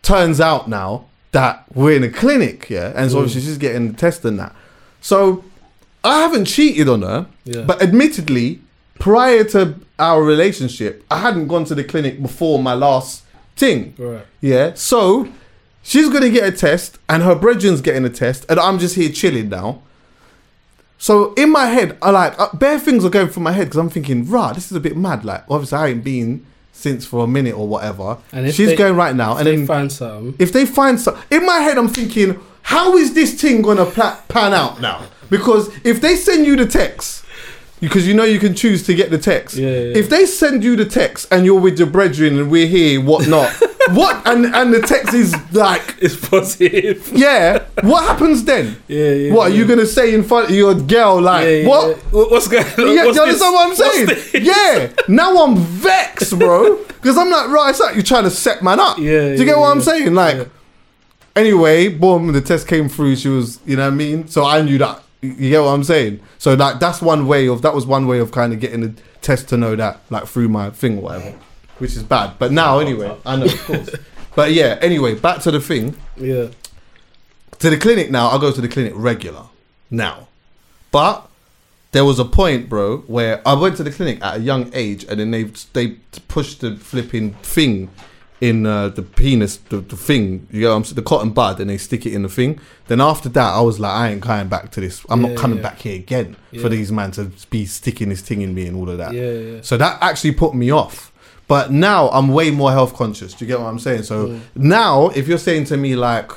[0.02, 2.70] turns out now that we're in a clinic.
[2.70, 3.12] Yeah, and Mm.
[3.12, 4.54] so obviously she's getting the test and that.
[5.00, 5.46] So
[6.04, 7.62] I haven't cheated on her, Yeah.
[7.62, 8.62] but admittedly,
[9.00, 13.24] prior to our relationship, I hadn't gone to the clinic before my last
[13.56, 13.94] thing.
[13.98, 14.26] Right.
[14.42, 15.28] Yeah, so
[15.84, 19.10] she's gonna get a test, and her brethren's getting a test, and I'm just here
[19.10, 19.82] chilling now.
[21.00, 23.78] So in my head, I like uh, bare things are going through my head because
[23.78, 25.24] I'm thinking, rah, this is a bit mad.
[25.24, 28.18] Like, obviously, I ain't been since for a minute or whatever.
[28.32, 30.36] And if she's they- going right now, and If and they then find something.
[30.40, 34.18] if they find some in my head i'm thinking how is this thing gonna pla-
[34.28, 37.24] pan out now because if they send you the text
[37.80, 39.98] because you know you can choose to get the text Yeah, yeah, yeah.
[39.98, 43.52] if they send you the text and you're with your brethren and we're here whatnot
[43.92, 47.08] what and and the text is like It's positive.
[47.14, 50.74] yeah what happens then Yeah, yeah, what are you gonna say in front of your
[50.74, 51.98] girl like what.
[52.12, 52.96] What's going on?
[52.96, 53.42] yeah, do you understand this?
[53.42, 54.44] what I'm saying?
[54.44, 54.92] Yeah.
[55.08, 56.78] Now I'm vexed, bro.
[56.84, 58.98] Because I'm like, right, it's like you're trying to set man up.
[58.98, 60.14] Yeah, Do you get what I'm saying?
[60.16, 60.50] Like,
[61.36, 63.16] anyway, boom, the test came through.
[63.18, 64.28] She was, you know what I mean?
[64.28, 65.04] So I knew that.
[65.22, 66.20] You get what I'm saying?
[66.38, 68.94] So like that's one way of that was one way of kind of getting the
[69.22, 71.38] test to know that like through my thing or whatever,
[71.80, 72.38] which is bad.
[72.40, 73.90] But now anyway, I know of course.
[74.36, 76.50] But yeah, anyway, back to the thing Yeah.
[77.60, 78.30] to the clinic now.
[78.30, 79.46] I go to the clinic regular
[79.90, 80.28] now,
[80.92, 81.28] but
[81.94, 85.04] there was a point, bro, where I went to the clinic at a young age,
[85.10, 85.44] and then they
[85.74, 85.96] they
[86.28, 87.90] pushed the flipping thing
[88.40, 91.60] in uh, the penis, the, the thing, you know, what I'm saying, the cotton bud,
[91.60, 92.60] and they stick it in the thing.
[92.88, 95.04] Then after that, I was like, I ain't coming back to this.
[95.10, 95.64] I'm Yeah, not coming yeah.
[95.64, 96.62] back here again Yeah.
[96.62, 99.14] for these man to be sticking this thing in me and all of that.
[99.14, 99.58] Yeah, yeah.
[99.64, 101.12] So that actually put me off.
[101.48, 103.34] But now I'm way more health conscious.
[103.34, 104.04] Do you get what I'm saying?
[104.04, 104.40] So Mm.
[104.56, 106.30] now, if you're saying to me like,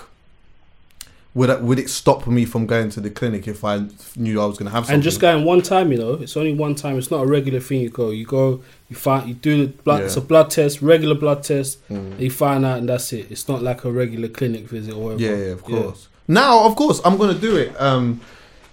[1.34, 3.86] would it, would it stop me from going to the clinic if I
[4.16, 4.94] knew I was going to have something?
[4.94, 6.98] And just going one time, you know, it's only one time.
[6.98, 7.80] It's not a regular thing.
[7.82, 10.00] You go, you go, you find, you do the blood.
[10.00, 10.06] Yeah.
[10.06, 11.88] It's a blood test, regular blood test.
[11.88, 12.18] Mm.
[12.18, 13.30] You find out, and that's it.
[13.30, 15.22] It's not like a regular clinic visit or whatever.
[15.22, 16.08] Yeah, yeah, of course.
[16.26, 17.80] Now, of course, I'm going to do it.
[17.80, 18.20] Um,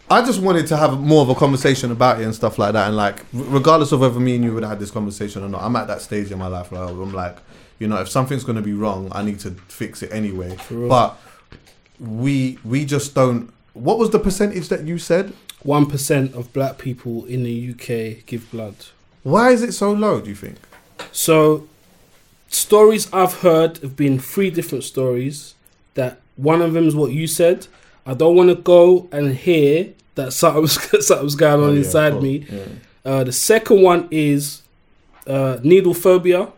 [0.10, 2.88] I just wanted to have more of a conversation about it and stuff like that.
[2.88, 5.62] And like, regardless of whether me and you would have had this conversation or not,
[5.62, 7.38] I'm at that stage in my life where I'm like,
[7.78, 10.58] you know, if something's going to be wrong, I need to fix it anyway.
[10.72, 10.90] real.
[10.90, 11.20] But
[12.00, 13.54] we we just don't.
[13.74, 15.34] What was the percentage that you said?
[15.62, 18.76] One percent of black people in the UK give blood.
[19.24, 20.22] Why is it so low?
[20.22, 20.58] Do you think?
[21.12, 21.68] So,
[22.50, 25.56] stories I've heard have been three different stories.
[25.96, 27.68] That one of them is what you said.
[28.06, 30.74] I don't want to go and hear that something's,
[31.08, 32.46] something's going on Oh, yeah, inside me.
[32.50, 32.64] Yeah.
[33.04, 34.62] Uh, the second one is
[35.26, 36.50] uh, needle phobia.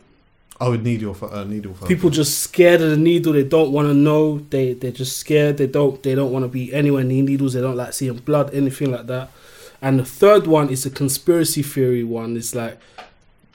[0.62, 1.74] I would need your uh, needle.
[1.74, 1.88] phone.
[1.88, 3.32] People just scared of the needle.
[3.34, 4.39] They don't want to know.
[4.49, 5.57] They they're just scared.
[5.57, 7.53] They don't they don't want to be anywhere near needles.
[7.53, 9.30] They don't like seeing blood, anything like that.
[9.82, 12.36] And the third one is a conspiracy theory one.
[12.36, 12.77] It's like,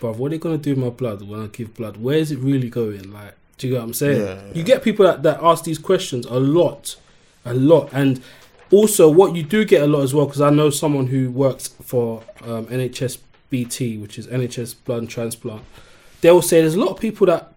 [0.01, 1.97] bruv, what are they gonna do with my blood when I give blood?
[1.99, 3.13] Where is it really going?
[3.13, 4.21] Like, do you get what I'm saying?
[4.23, 4.53] Yeah, yeah.
[4.55, 6.97] You get people that, that ask these questions a lot,
[7.45, 8.23] a lot, and
[8.73, 11.69] also what you do get a lot as well because I know someone who works
[11.69, 13.19] for um, NHS
[13.51, 15.63] BT, which is NHS Blood and Transplant.
[16.23, 17.53] They will say there's a lot of people that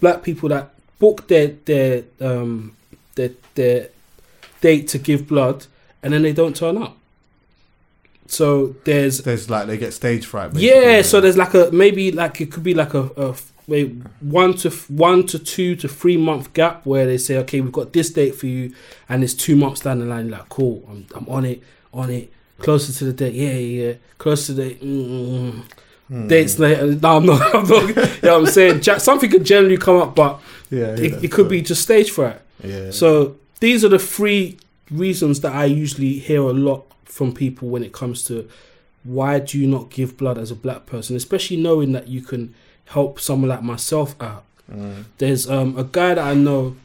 [0.00, 2.76] black people that book their their um
[3.16, 3.88] their their
[4.60, 5.66] date to give blood
[6.02, 6.96] and then they don't turn up.
[8.30, 10.52] So there's There's like they get stage fright.
[10.52, 13.34] basically, yeah, so there's like a maybe like it could be like a, a
[13.66, 17.72] wait, one to one to two to three month gap where they say okay we've
[17.72, 18.74] got this date for you
[19.08, 21.62] and it's two months down the line you're like cool I'm I'm on it
[21.92, 23.92] on it closer to the date yeah yeah, yeah.
[24.18, 25.62] closer to the mm,
[26.10, 29.44] mm, dates later no I'm not I'm not you know what I'm saying something could
[29.44, 32.90] generally come up but yeah, yeah, it could be just stage fright Yeah.
[32.90, 34.58] so these are the three
[34.90, 38.48] reasons that I usually hear a lot from people when it comes to
[39.02, 42.54] why do you not give blood as a black person, especially knowing that you can
[42.86, 44.44] help someone like myself out.
[45.16, 46.76] There's um, a guy that I know.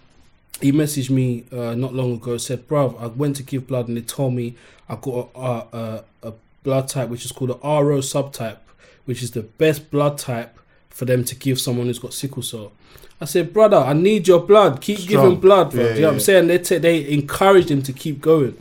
[0.61, 2.37] He messaged me uh, not long ago.
[2.37, 4.55] Said, "Bruv, I went to give blood and they told me
[4.87, 8.59] I got a, a, a, a blood type which is called a RO subtype,
[9.03, 10.57] which is the best blood type
[10.89, 12.71] for them to give someone who's got sickle cell."
[13.19, 14.79] I said, "Brother, I need your blood.
[14.79, 15.23] Keep Strong.
[15.23, 16.47] giving blood, bro." Yeah, you know what I'm saying?
[16.47, 18.55] They ta- they encouraged him to keep going.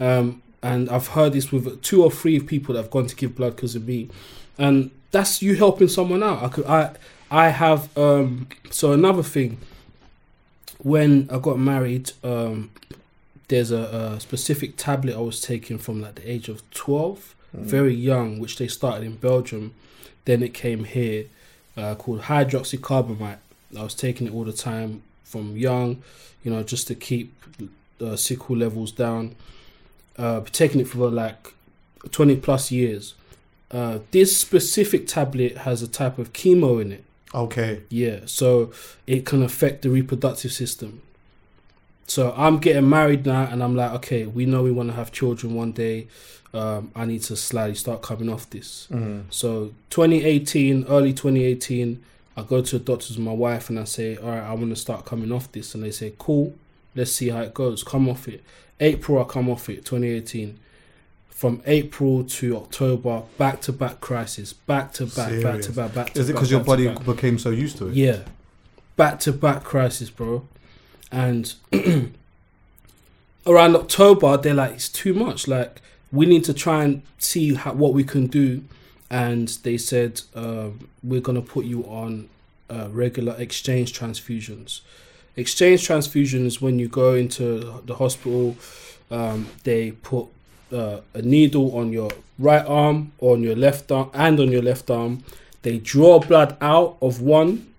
[0.00, 3.36] Um, and I've heard this with two or three people that have gone to give
[3.36, 4.08] blood because of me,
[4.56, 6.42] and that's you helping someone out.
[6.42, 6.90] I could, I,
[7.30, 7.96] I have.
[7.96, 9.58] Um, so another thing,
[10.78, 12.70] when I got married, um,
[13.48, 17.94] there's a, a specific tablet I was taking from like the age of twelve, very
[17.94, 19.74] young, which they started in Belgium.
[20.24, 21.26] Then it came here,
[21.76, 23.36] uh, called hydroxycarbamide.
[23.78, 26.02] I was taking it all the time from young,
[26.42, 27.34] you know, just to keep
[27.98, 29.34] the sickle levels down
[30.18, 31.54] uh, taking it for like
[32.10, 33.14] 20 plus years.
[33.70, 37.04] Uh, this specific tablet has a type of chemo in it.
[37.34, 37.82] okay.
[37.88, 38.72] Yeah, so
[39.06, 41.02] it can affect the reproductive system.
[42.06, 45.10] So I'm getting married now, and I'm like, okay, we know we want to have
[45.10, 46.06] children one day.
[46.52, 48.86] Um, I need to slightly start coming off this.
[49.30, 52.00] So 2018, early 2018,
[52.36, 54.70] I go to the doctors with my wife, and I say, all right, I want
[54.70, 56.54] to start coming off this, and they say, cool,
[56.94, 57.82] let's see how it goes.
[57.82, 58.44] Come off it.
[58.80, 59.84] April, I come off it.
[59.84, 60.58] 2018.
[61.28, 66.12] From April to October, back to back crisis, back to back, back to back, back
[66.14, 67.04] to Is it because your back to body back.
[67.04, 67.94] became so used to it?
[67.94, 68.20] Yeah,
[68.96, 70.46] back to back crisis, bro.
[71.10, 71.52] And
[73.46, 75.46] around October, they're like, it's too much.
[75.48, 75.80] Like,
[76.12, 78.64] we need to try and see how, what we can do.
[79.10, 82.28] And they said, um, we're going to put you on
[82.70, 84.80] uh, regular exchange transfusions.
[85.36, 88.56] Exchange transfusion is when you go into the hospital,
[89.10, 90.26] um, they put
[90.72, 94.90] uh, a needle on your right arm, on your left arm, and on your left
[94.90, 95.24] arm.
[95.62, 97.74] They draw blood out of one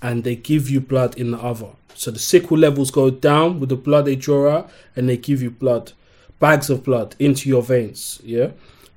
[0.00, 1.70] and they give you blood in the other.
[1.94, 5.42] So the sickle levels go down with the blood they draw out, and they give
[5.42, 5.92] you blood,
[6.38, 8.20] bags of blood into your veins.
[8.22, 8.50] Yeah,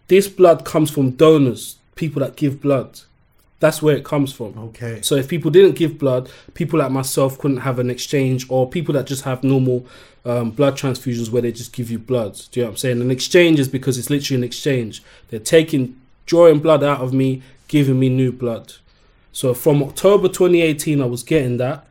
[0.08, 3.00] this blood comes from donors, people that give blood.
[3.60, 4.58] That's where it comes from.
[4.58, 5.02] Okay.
[5.02, 8.94] So if people didn't give blood, people like myself couldn't have an exchange, or people
[8.94, 9.86] that just have normal
[10.26, 12.40] um, blood transfusions where they just give you blood.
[12.52, 13.02] Do you know what I'm saying?
[13.02, 15.04] An exchange is because it's literally an exchange.
[15.28, 18.74] They're taking, drawing blood out of me, giving me new blood.
[19.32, 21.86] So from October 2018, I was getting that,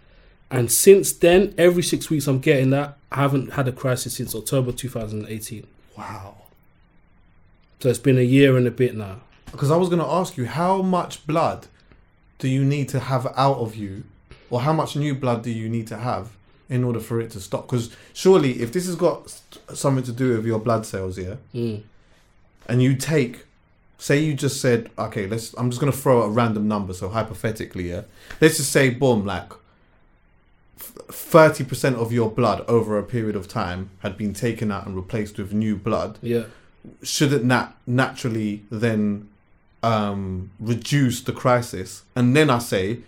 [0.51, 2.97] and since then, every six weeks I'm getting that.
[3.13, 5.67] I haven't had a crisis since October 2018.
[5.97, 6.35] Wow.
[7.81, 9.21] So it's been a year and a bit now.
[9.53, 11.67] Because I was going to ask you, how much blood
[12.39, 14.05] do you need to have out of you,
[14.51, 16.31] or how much new blood do you need to have
[16.69, 17.67] in order for it to stop?
[17.67, 19.41] Because surely, if this has got
[19.75, 21.83] something to do with your blood cells, yeah, Mm.
[22.69, 23.45] and you take,
[23.99, 25.55] say, you just said, okay, let's.
[25.59, 26.93] I'm just going to throw a random number.
[26.95, 28.03] So hypothetically, yeah,
[28.41, 29.51] let's just say, boom, like
[30.77, 34.95] thirty percent of your blood over a period of time had been taken out and
[34.95, 36.45] replaced with new blood, Yeah.
[37.03, 39.29] shouldn't that naturally then
[39.83, 42.03] um, reduce the crisis?
[42.17, 43.01] And then I say,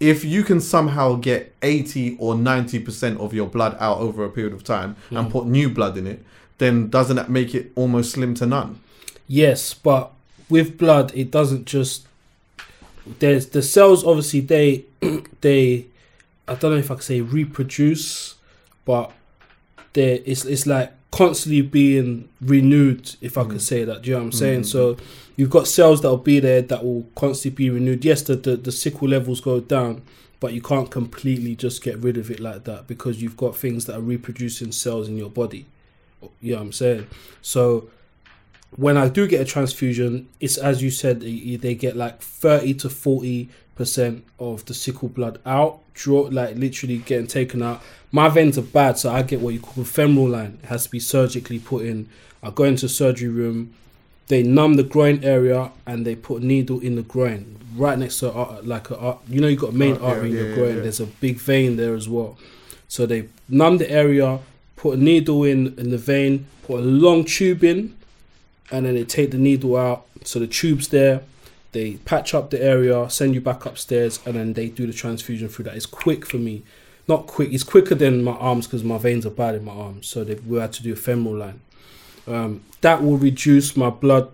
[0.00, 4.52] if you can somehow get 80 or 90% of your blood out over a period
[4.52, 6.24] of time and put new blood in it,
[6.58, 8.80] then doesn't that make it almost slim to none?
[9.26, 10.12] Yes, but
[10.48, 12.06] with blood, it doesn't just.
[13.18, 14.04] There's the cells.
[14.04, 14.84] Obviously, they
[15.40, 15.86] they.
[16.46, 18.34] I don't know if I could say reproduce,
[18.84, 19.12] but
[19.94, 23.16] they it's it's like constantly being renewed.
[23.20, 24.64] If I could say that, do you know what I'm saying?
[24.64, 24.96] So
[25.36, 28.04] you've got cells that will be there that will constantly be renewed.
[28.04, 30.02] Yes, the, the the sickle levels go down,
[30.40, 33.86] but you can't completely just get rid of it like that because you've got things
[33.86, 35.66] that are reproducing cells in your body.
[36.40, 37.06] You know what I'm saying?
[37.42, 37.90] So
[38.76, 42.88] when I do get a transfusion, it's as you said, they get like thirty to
[42.88, 47.82] forty percent of the sickle blood out, draw like literally getting taken out.
[48.12, 50.58] My veins are bad, so I get what you call femoral line.
[50.62, 52.08] It has to be surgically put in.
[52.42, 53.74] I go into surgery room,
[54.28, 58.18] they numb the groin area and they put a needle in the groin right next
[58.20, 60.36] to uh, like a uh, you know you got a main Oh, yeah, artery in
[60.36, 60.76] your yeah, groin.
[60.76, 60.82] yeah.
[60.82, 62.38] There's a big vein there as well.
[62.88, 64.38] So they numb the area,
[64.76, 67.96] put a needle in in the vein, put a long tube in,
[68.70, 70.06] and then they take the needle out.
[70.24, 71.22] So the tube's there.
[71.72, 75.48] They patch up the area, send you back upstairs, and then they do the transfusion
[75.48, 75.74] through that.
[75.74, 76.62] It's quick for me,
[77.08, 77.52] not quick.
[77.52, 80.06] It's quicker than my arms because my veins are bad in my arms.
[80.06, 81.60] So they we had to do a femoral line.
[82.26, 84.30] Um, that will reduce my blood,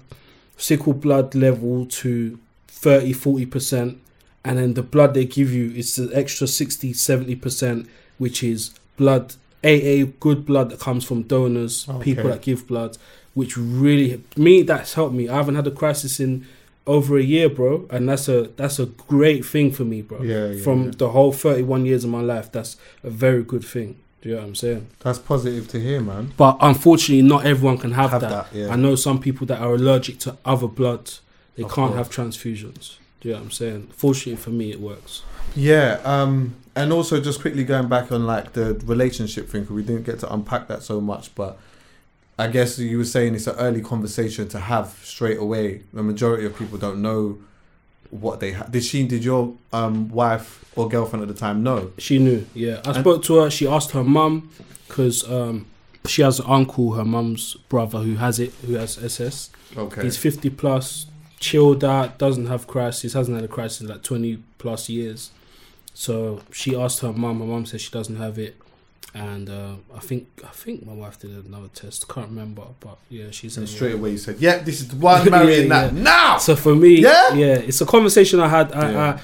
[0.56, 2.38] sickle blood level to
[2.68, 3.98] 30, 40 percent,
[4.44, 7.88] and then the blood they give you is the extra 60, 70 percent,
[8.18, 12.96] which is blood AA good blood that comes from donors, people that give blood,
[13.34, 15.28] which really me that's helped me.
[15.28, 16.46] I haven't had a crisis in
[16.86, 20.22] over a year, bro, and that's a that's a great thing for me, bro.
[20.22, 20.90] Yeah, yeah, From yeah.
[20.96, 23.96] the whole 31 years of my life, that's a very good thing.
[24.22, 24.86] Do you know what I'm saying?
[25.00, 26.32] That's positive to hear, man.
[26.36, 28.52] But unfortunately, not everyone can have, Have that.
[28.52, 28.68] that, yeah.
[28.72, 31.10] I know some people that are allergic to other blood,
[31.56, 31.96] they Of can't course.
[31.96, 32.96] have transfusions.
[33.20, 33.88] Do you know what I'm saying?
[33.96, 35.22] Fortunately for me, it works.
[35.56, 40.04] Yeah, um, and also just quickly going back on like the relationship thing, we didn't
[40.04, 41.58] get to unpack that so much, but
[42.38, 45.82] I guess you were saying it's an early conversation to have straight away.
[45.92, 47.38] The majority of people don't know
[48.10, 48.70] what they have.
[48.72, 49.04] Did she?
[49.06, 51.92] Did your um, wife or girlfriend at the time know?
[51.98, 52.46] She knew.
[52.54, 53.50] Yeah, I And- spoke to her.
[53.50, 54.50] She asked her mum
[54.88, 55.66] because um,
[56.06, 59.50] she has an uncle, her mum's brother, who has it, who has SS.
[59.76, 60.02] Okay.
[60.02, 61.06] He's 50 plus,
[61.38, 65.30] chilled out, doesn't have crisis, hasn't had a crisis in like 20 plus years.
[65.94, 67.40] So she asked her mum.
[67.40, 68.56] Her mum says she doesn't have it,
[69.14, 72.08] and uh, I think I think my wife did another test.
[72.08, 73.76] Can't remember, but yeah, she said and yeah.
[73.76, 76.74] straight away you said, "Yeah, this is the one marrying Yeah, that now." So for
[76.74, 77.34] me, Yeah?
[77.34, 78.72] yeah, it's a conversation I had.
[78.72, 79.10] I.
[79.10, 79.20] I,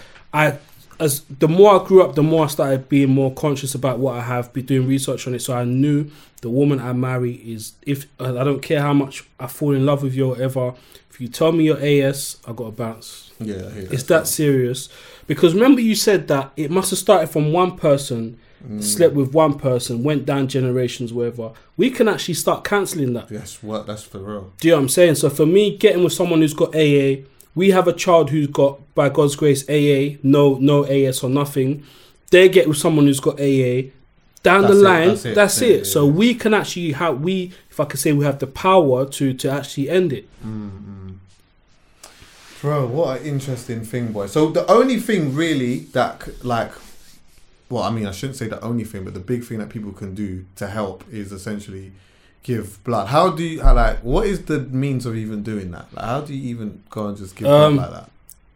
[0.49, 0.59] I,
[0.99, 4.17] as the more I grew up, the more I started being more conscious about what
[4.17, 5.41] I have, be doing research on it.
[5.43, 6.11] So I knew
[6.41, 10.03] the woman I marry is if I don't care how much I fall in love
[10.03, 10.73] with you or whatever.
[11.11, 13.31] If you tell me you're AS, I got to bounce.
[13.39, 14.89] yeah, It's that serious.
[15.27, 18.83] Because remember, you said that it must have started from one person, Mm.
[18.83, 21.53] slept with one person, went down generations, wherever.
[21.77, 23.31] We can actually start cancelling that.
[23.31, 23.87] Yes, what?
[23.87, 24.53] That's for real.
[24.59, 25.15] Do you know what I'm saying?
[25.17, 27.23] So for me, getting with someone who's got AA,
[27.55, 31.85] we have a child who's got, by God's grace, AA, no no AS or nothing.
[32.31, 33.91] They get with someone who's got AA.
[34.43, 35.71] Down That's the it, line, that's that's it.
[35.71, 35.79] it.
[35.79, 39.05] Yeah, so we can actually have we, if I could say, we have the power
[39.07, 40.29] to to actually end it.
[42.61, 44.27] Bro, what an interesting thing, boy.
[44.27, 46.73] So the only thing really that like,
[47.69, 49.93] well, I mean, I shouldn't say the only thing, but the big thing that people
[49.93, 51.93] can do to help is essentially
[52.43, 53.09] give blood.
[53.09, 53.99] How do you how, like?
[54.01, 55.87] What is the means of even doing that?
[55.93, 58.11] Like, how do you even go and just give Um, blood like that?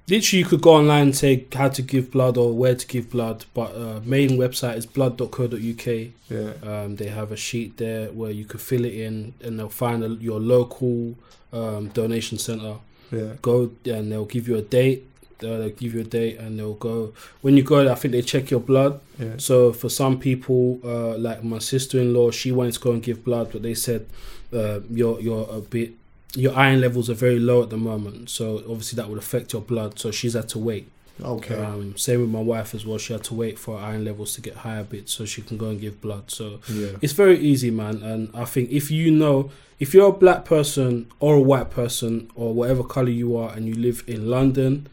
[0.08, 3.10] Literally, you could go online and say how to give blood or where to give
[3.10, 5.86] blood, but uh, main website is blood.co.uk.
[6.28, 9.68] Yeah, Um, they have a sheet there where you could fill it in, and they'll
[9.68, 11.14] find a, your local
[11.52, 12.76] um, donation center.
[13.12, 13.34] yeah.
[13.42, 15.06] go and they'll give you a date.
[15.44, 17.12] Uh, they'll give you a date and they'll go.
[17.40, 19.00] When you go, I think they check your blood.
[19.18, 19.34] Yeah.
[19.38, 23.50] So for some people, uh, like my sister-in-law, she wanted to go and give blood,
[23.52, 24.06] but they said
[24.52, 25.92] uh, you're you're a bit
[26.34, 28.30] your iron levels are very low at the moment.
[28.30, 29.98] So obviously that would affect your blood.
[29.98, 30.88] So she's had to wait.
[31.22, 31.54] Okay.
[31.54, 32.98] Um, same with my wife as well.
[32.98, 35.58] She had to wait for iron levels to get higher a bit so she can
[35.58, 36.30] go and give blood.
[36.30, 36.92] So yeah.
[37.02, 38.02] it's very easy, man.
[38.02, 42.30] And I think if you know, if you're a black person or a white person
[42.34, 44.86] or whatever color you are, and you live in London,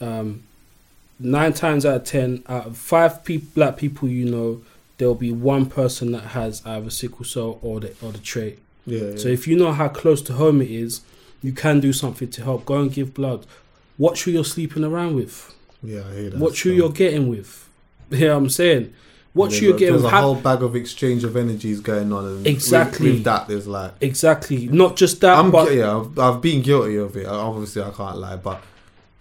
[0.00, 0.42] um,
[1.18, 4.62] nine times out of ten, out of five pe- black people you know,
[4.98, 8.58] there'll be one person that has either sickle cell or the or the trait.
[8.86, 9.16] Yeah.
[9.16, 11.02] So if you know how close to home it is,
[11.42, 12.64] you can do something to help.
[12.64, 13.46] Go and give blood.
[13.98, 15.54] Watch who you're sleeping around with.
[15.82, 16.38] yeah, I hear that.
[16.40, 17.68] Watch who you're getting with.
[18.10, 18.92] You know what I'm saying?
[19.34, 22.12] What who you're a- getting There's a ha- whole bag of exchange of energies going
[22.12, 22.24] on.
[22.26, 23.12] And with- Exactly.
[23.12, 23.92] With, that, there's like.
[24.00, 27.26] exactly not just that, I'm but yeah, I've, I've been guilty of it.
[27.26, 28.60] Obviously, I can't lie, but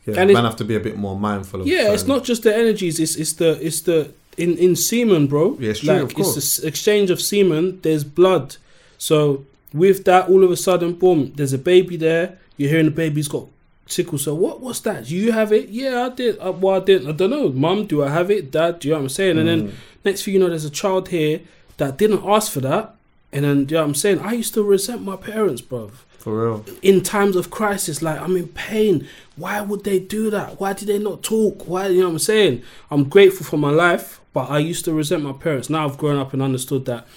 [0.06, 1.68] yeah, And man, have to be a bit more mindful of.
[1.68, 3.00] yeah, it's not just the energies.
[3.00, 5.58] It's it's the it's the in in semen, bro.
[5.60, 6.38] Yeah, it's true, Like of course.
[6.38, 7.80] it's the exchange of semen.
[7.82, 8.56] There's blood.
[8.98, 12.38] So with that, all of a sudden, boom, there's a baby there.
[12.58, 13.46] You're hearing the baby's got
[13.86, 14.38] sickle cell.
[14.38, 15.06] What what's that?
[15.08, 15.70] Do you have it?
[15.70, 16.38] Yeah, I did.
[16.40, 17.08] Uh, well, I didn't.
[17.10, 17.50] I don't know.
[17.50, 18.52] Mum, do I have it?
[18.52, 19.38] Dad, do you know what I'm saying?
[19.38, 19.68] And Mm.
[19.68, 19.74] then
[20.06, 21.42] next thing you know, there's a child here
[21.78, 22.96] that didn't ask for that.
[23.32, 24.20] And then, do you know what I'm saying?
[24.20, 26.66] I used to resent my parents, bruv for real.
[26.82, 29.08] in times of crisis, like I'm in pain.
[29.38, 30.60] Why would they do that?
[30.60, 31.68] Why did they not talk?
[31.68, 32.62] Why you know what I'm saying?
[32.92, 35.70] I'm grateful for my life, but I used to resent my parents.
[35.70, 37.08] Now I've grown up and understood that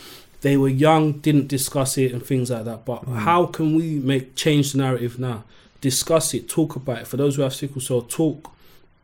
[0.43, 2.85] they were young, didn't discuss it and things like that.
[2.85, 5.45] But how can we make change the narrative now?
[5.81, 7.07] Discuss it, talk about it.
[7.09, 8.51] For those who have sickle cell, talk.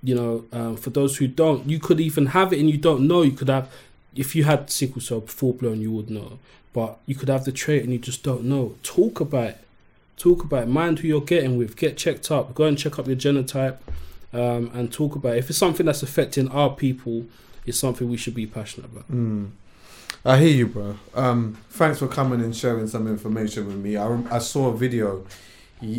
[0.01, 3.09] You know, um, for those who don't, you could even have it and you don't
[3.09, 3.22] know.
[3.22, 3.68] You could have,
[4.14, 6.38] if you had sickle cell full blown, you would know.
[6.72, 8.76] But you could have the trait and you just don't know.
[8.84, 9.59] Talk about it
[10.18, 10.68] talk about it.
[10.68, 11.76] Mind who you're getting with.
[11.76, 12.54] Get checked up.
[12.54, 13.78] Go and check up your genotype,
[14.32, 15.38] um, and talk about it.
[15.38, 17.26] If it's something that's affecting our people,
[17.64, 19.10] it's something we should be passionate about.
[19.10, 19.50] Mm.
[20.24, 20.96] I hear you, bro.
[21.14, 23.96] Um, thanks for coming and sharing some information with me.
[23.96, 25.24] I, I saw a video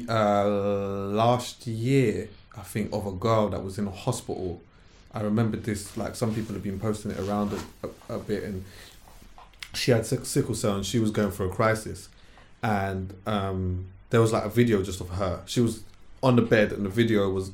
[0.09, 4.61] uh, last year, I think, of a girl that was in a hospital.
[5.13, 8.43] I remember this, like some people have been posting it around a, a, a bit,
[8.43, 8.65] and
[9.74, 12.09] she had sickle cell and she was going through a crisis.
[12.61, 15.41] And um, there was like a video just of her.
[15.45, 15.84] She was
[16.24, 17.51] on the bed, and the video was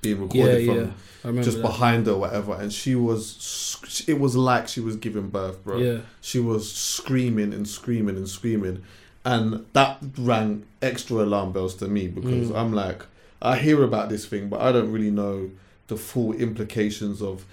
[0.00, 0.86] being recorded Yeah,
[1.22, 1.42] from yeah.
[1.42, 1.62] Just that.
[1.62, 2.54] behind her, or whatever.
[2.54, 5.78] And she was, it was like she was giving birth, bro.
[5.78, 8.82] Yeah, She was screaming and screaming and screaming,
[9.24, 12.56] and that rang extra alarm bells to me because Mm.
[12.56, 13.02] I'm like,
[13.42, 15.50] I hear about this thing, but I don't really know
[15.88, 17.44] the full implications of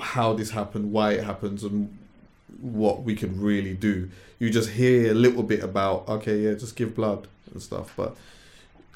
[0.00, 1.96] how this happened, why it happens, and
[2.60, 4.08] what we could really do.
[4.38, 8.16] You just hear a little bit about, okay, yeah, just give blood and stuff, but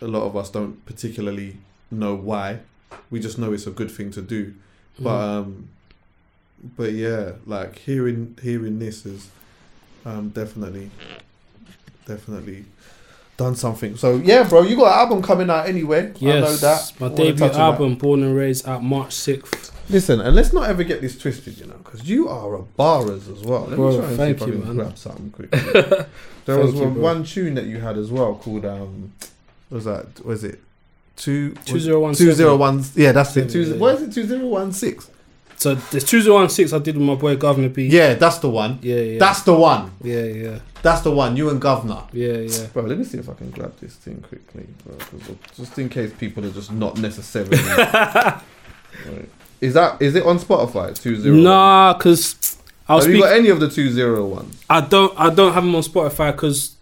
[0.00, 1.56] a lot of us don't particularly
[1.90, 2.60] know why.
[3.10, 4.54] We just know it's a good thing to do.
[4.98, 5.38] But Mm.
[5.40, 5.68] um
[6.76, 9.28] but yeah, like hearing hearing this is
[10.04, 10.90] um definitely
[12.06, 12.64] definitely
[13.36, 13.96] done something.
[13.96, 16.12] So yeah, bro, you got an album coming out anyway.
[16.20, 16.60] I know yes.
[16.60, 17.00] that.
[17.00, 19.71] My debut album, Born and Raised, out March sixth.
[19.90, 23.28] Listen, and let's not ever get this twisted, you know, because you are a barras
[23.28, 23.62] as well.
[23.66, 24.76] Let Bro, me try and see if I can man.
[24.76, 26.04] grab something quickly.
[26.46, 29.12] there was you, one, tune that you had as well called um,
[29.70, 30.24] was that?
[30.24, 30.60] Was it
[31.16, 31.52] two?
[31.64, 32.84] Two zero one Two zero one.
[32.94, 33.50] Yeah, that's it.
[33.50, 33.76] Two, yeah.
[33.76, 34.12] what is it?
[34.12, 35.10] Two zero one six.
[35.56, 36.72] So there's two zero one six.
[36.72, 37.86] I did with my boy Governor B.
[37.86, 38.78] Yeah, that's the one.
[38.82, 39.18] yeah, yeah.
[39.18, 39.92] That's the one.
[40.02, 41.36] yeah, yeah, That's the one.
[41.36, 42.02] You and Governor.
[42.12, 42.66] yeah, yeah.
[42.72, 44.96] Bro, let me see if I can grab this thing quickly, bro,
[45.56, 47.58] just in case people are just not necessarily.
[49.06, 49.28] Right.
[49.62, 50.92] Is that is it on Spotify?
[51.00, 51.36] Two zero.
[51.36, 52.58] Nah, cause
[52.88, 54.60] I was Have you got any of the two zero ones?
[54.68, 56.74] I don't I don't have them on Spotify because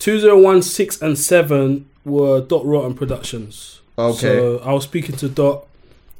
[0.00, 3.80] 2016 and 7 were Dot Rotten Productions.
[3.96, 4.18] Okay.
[4.18, 5.66] So I was speaking to Dot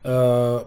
[0.04, 0.64] uh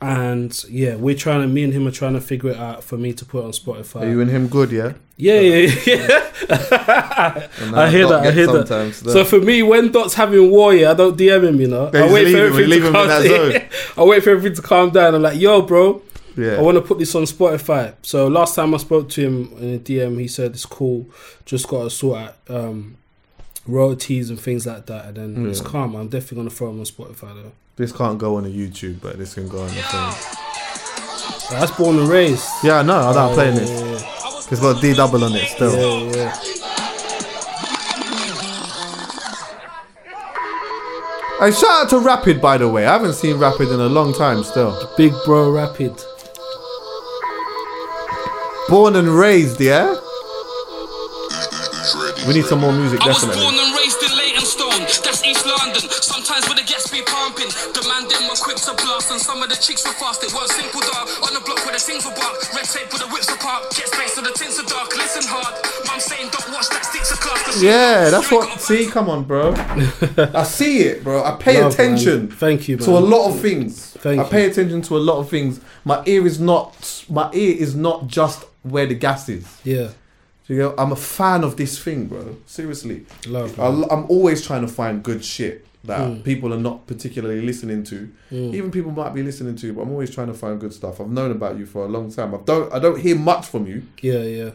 [0.00, 2.96] and yeah, we're trying to me and him are trying to figure it out for
[2.96, 4.00] me to put on Spotify.
[4.00, 4.72] Are you and him good?
[4.72, 4.94] Yeah.
[5.16, 6.20] Yeah, yeah, yeah.
[7.74, 8.66] I hear that, I hear that.
[8.68, 8.90] though.
[8.90, 11.90] So for me, when Dot's having war, yeah, I don't DM him, you know.
[11.92, 13.68] I wait for everything to calm down.
[13.96, 15.14] I wait for everything to calm down.
[15.14, 16.02] I'm like, yo, bro,
[16.36, 16.56] yeah.
[16.56, 17.94] I want to put this on Spotify.
[18.02, 21.06] So last time I spoke to him in a DM, he said it's cool.
[21.44, 22.96] Just got to sort out um,
[23.66, 25.94] royalties and things like that, and then it's calm.
[25.94, 27.52] I'm definitely gonna throw him on Spotify though.
[27.76, 30.38] This can't go on a YouTube, but this can go on the thing.
[31.50, 32.48] That's born and raised.
[32.62, 34.02] Yeah, no, I'm not Oh, playing yeah, this.
[34.46, 36.10] Yeah, It's got D double on it still.
[36.10, 36.64] Yeah, yeah.
[41.40, 42.86] Hey, shout out to Rapid, by the way.
[42.86, 44.88] I haven't seen Rapid in a long time still.
[44.96, 45.92] Big bro, rapid.
[48.68, 49.94] Born and raised, yeah?
[52.26, 54.23] We need some more music, I was definitely.
[54.52, 55.82] Born and raised in Leytonstone, that's East London.
[56.04, 59.40] Sometimes when the gas be pumping, the man them were quick to blast, and some
[59.42, 60.20] of the chicks were fast.
[60.24, 61.08] It weren't simple, dog.
[61.24, 63.88] On the block where the things were bark, red tape with the whips apart, jet
[63.88, 64.92] space so the tints are dark.
[64.96, 65.54] Listen hard,
[65.88, 67.40] mum saying don't watch that sticks a class.
[67.44, 68.60] 'cause she Yeah, that's what.
[68.60, 69.54] See, come on, bro.
[70.34, 71.22] I see it, bro.
[71.24, 71.94] I pay Love, man.
[71.94, 72.28] attention.
[72.30, 72.84] Thank you, man.
[72.86, 73.90] to a lot of things.
[74.04, 74.30] Thank I you.
[74.30, 75.60] pay attention to a lot of things.
[75.84, 77.04] My ear is not.
[77.08, 79.46] My ear is not just where the gas is.
[79.64, 79.88] Yeah,
[80.46, 82.36] You know, I'm a fan of this thing, bro.
[82.46, 83.58] Seriously, love.
[83.58, 86.24] I, I'm always trying to find good shit that Mm.
[86.24, 88.10] people are not particularly listening to.
[88.30, 88.54] Mm.
[88.54, 91.00] Even people might be listening to, but I'm always trying to find good stuff.
[91.00, 92.34] I've known about you for a long time.
[92.34, 92.72] I don't.
[92.72, 93.82] I don't hear much from you.
[94.00, 94.50] Yeah, yeah.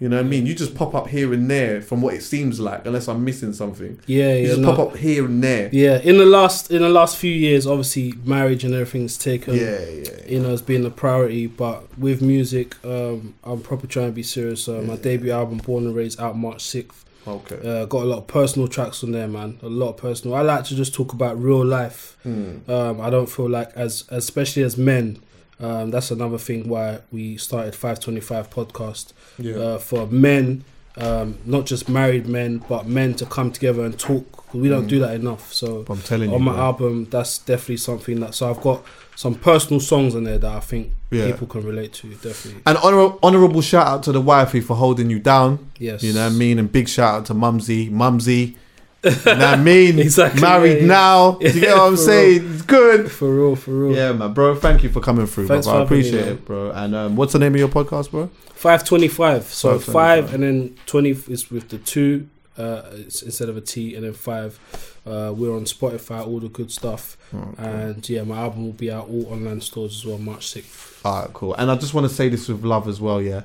[0.00, 0.44] You know what I mean?
[0.44, 3.52] You just pop up here and there from what it seems like, unless I'm missing
[3.52, 4.00] something.
[4.06, 4.74] Yeah, You yeah, just no.
[4.74, 5.70] pop up here and there.
[5.72, 9.54] Yeah, in the last in the last few years, obviously marriage and everything's taken.
[9.54, 10.10] Yeah, yeah.
[10.28, 14.22] You know, it's been a priority, but with music, um, I'm probably trying to be
[14.24, 14.68] serious.
[14.68, 17.04] Uh, my debut album, Born and Raised, out March sixth.
[17.26, 17.56] Okay.
[17.64, 19.58] Uh, got a lot of personal tracks on there, man.
[19.62, 20.36] A lot of personal.
[20.36, 22.18] I like to just talk about real life.
[22.22, 22.58] Hmm.
[22.68, 25.22] Um, I don't feel like as, especially as men.
[25.60, 29.54] Um, that's another thing why we started 525 podcast Yeah.
[29.56, 30.64] uh, for men,
[30.96, 34.52] um, not just married men, but men to come together and talk.
[34.54, 35.52] We don't do that enough.
[35.52, 36.60] So I'm telling you, on my bro.
[36.62, 38.34] album, that's definitely something that.
[38.34, 38.84] So I've got
[39.16, 41.26] some personal songs on there that I think Yeah.
[41.26, 42.08] people can relate to.
[42.14, 42.62] Definitely.
[42.66, 45.58] An honor- honorable shout out to the wifey for holding you down.
[45.78, 46.02] Yes.
[46.02, 46.58] You know what I mean?
[46.58, 47.88] And big shout out to Mumsy.
[47.90, 48.56] Mumsy.
[49.04, 49.98] What I mean?
[49.98, 50.86] Exactly, Married yeah, yeah.
[50.86, 51.32] now.
[51.32, 52.52] Do you get what I'm saying?
[52.54, 53.10] It's good.
[53.10, 53.96] For real, for real.
[53.96, 54.54] Yeah, man, bro.
[54.54, 55.76] Thank you for coming through, Thanks bro.
[55.76, 56.32] I me, appreciate man.
[56.34, 56.70] it, bro.
[56.70, 58.28] And um, what's the name of your podcast, bro?
[58.54, 59.44] 525.
[59.44, 60.24] So 525.
[60.30, 64.12] 5 and then 20 is with the 2 uh, instead of a T and then
[64.14, 65.00] 5.
[65.06, 67.16] Uh, we're on Spotify, all the good stuff.
[67.58, 71.04] And yeah, my album will be out all online stores as well, March 6th.
[71.04, 71.54] All right, cool.
[71.54, 73.42] And I just want to say this with love as well, yeah.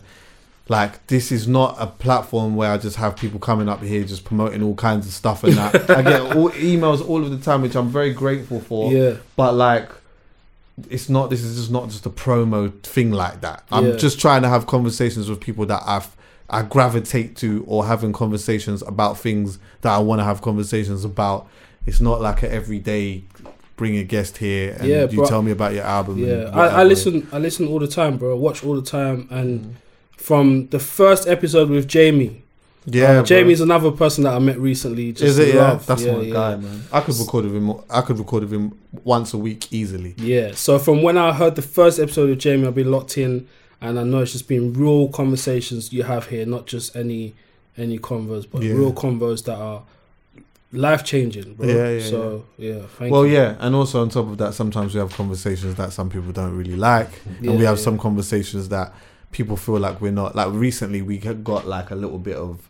[0.69, 4.23] Like this is not a platform where I just have people coming up here just
[4.23, 5.89] promoting all kinds of stuff and that.
[5.89, 8.93] I get all emails all of the time, which I'm very grateful for.
[8.93, 9.15] Yeah.
[9.35, 9.89] But like,
[10.89, 11.31] it's not.
[11.31, 13.63] This is just not just a promo thing like that.
[13.71, 13.95] I'm Yeah.
[13.95, 16.15] just trying to have conversations with people that I've.
[16.51, 21.47] I gravitate to or having conversations about things that I want to have conversations about.
[21.85, 23.23] It's not like an everyday
[23.75, 25.25] bring a guest here and Yeah, you bro.
[25.25, 26.17] tell me about your album.
[26.19, 27.27] Yeah, I, I listen.
[27.31, 28.31] I listen all the time, bro.
[28.35, 29.73] I watch all the time, and mm.
[30.19, 32.41] From the first episode with Jamie,
[32.85, 33.23] Yeah, um, bro.
[33.23, 35.11] Jamie's another person that I met recently.
[35.13, 35.55] Just Is it?
[35.55, 35.85] Yeah, love.
[35.85, 36.33] that's yeah, my yeah.
[36.33, 36.83] guy, man.
[36.91, 37.73] I could record with him.
[37.89, 40.13] I could record with him once a week easily.
[40.17, 40.51] Yeah.
[40.53, 43.47] So from when I heard the first episode of Jamie, I've been locked in,
[43.81, 47.33] and I know it's just been real conversations you have here, not just any
[47.77, 48.73] any convos, but Yeah.
[48.73, 49.83] real convos that are
[50.73, 51.65] life changing, bro.
[51.67, 53.33] Yeah, yeah, So yeah, thank Well, you.
[53.33, 56.55] yeah, and also on top of that, sometimes we have conversations that some people don't
[56.57, 57.09] really like,
[57.41, 58.93] and we have some conversations that
[59.31, 60.35] people feel like we're not.
[60.35, 62.67] Like recently, we had got like a little bit of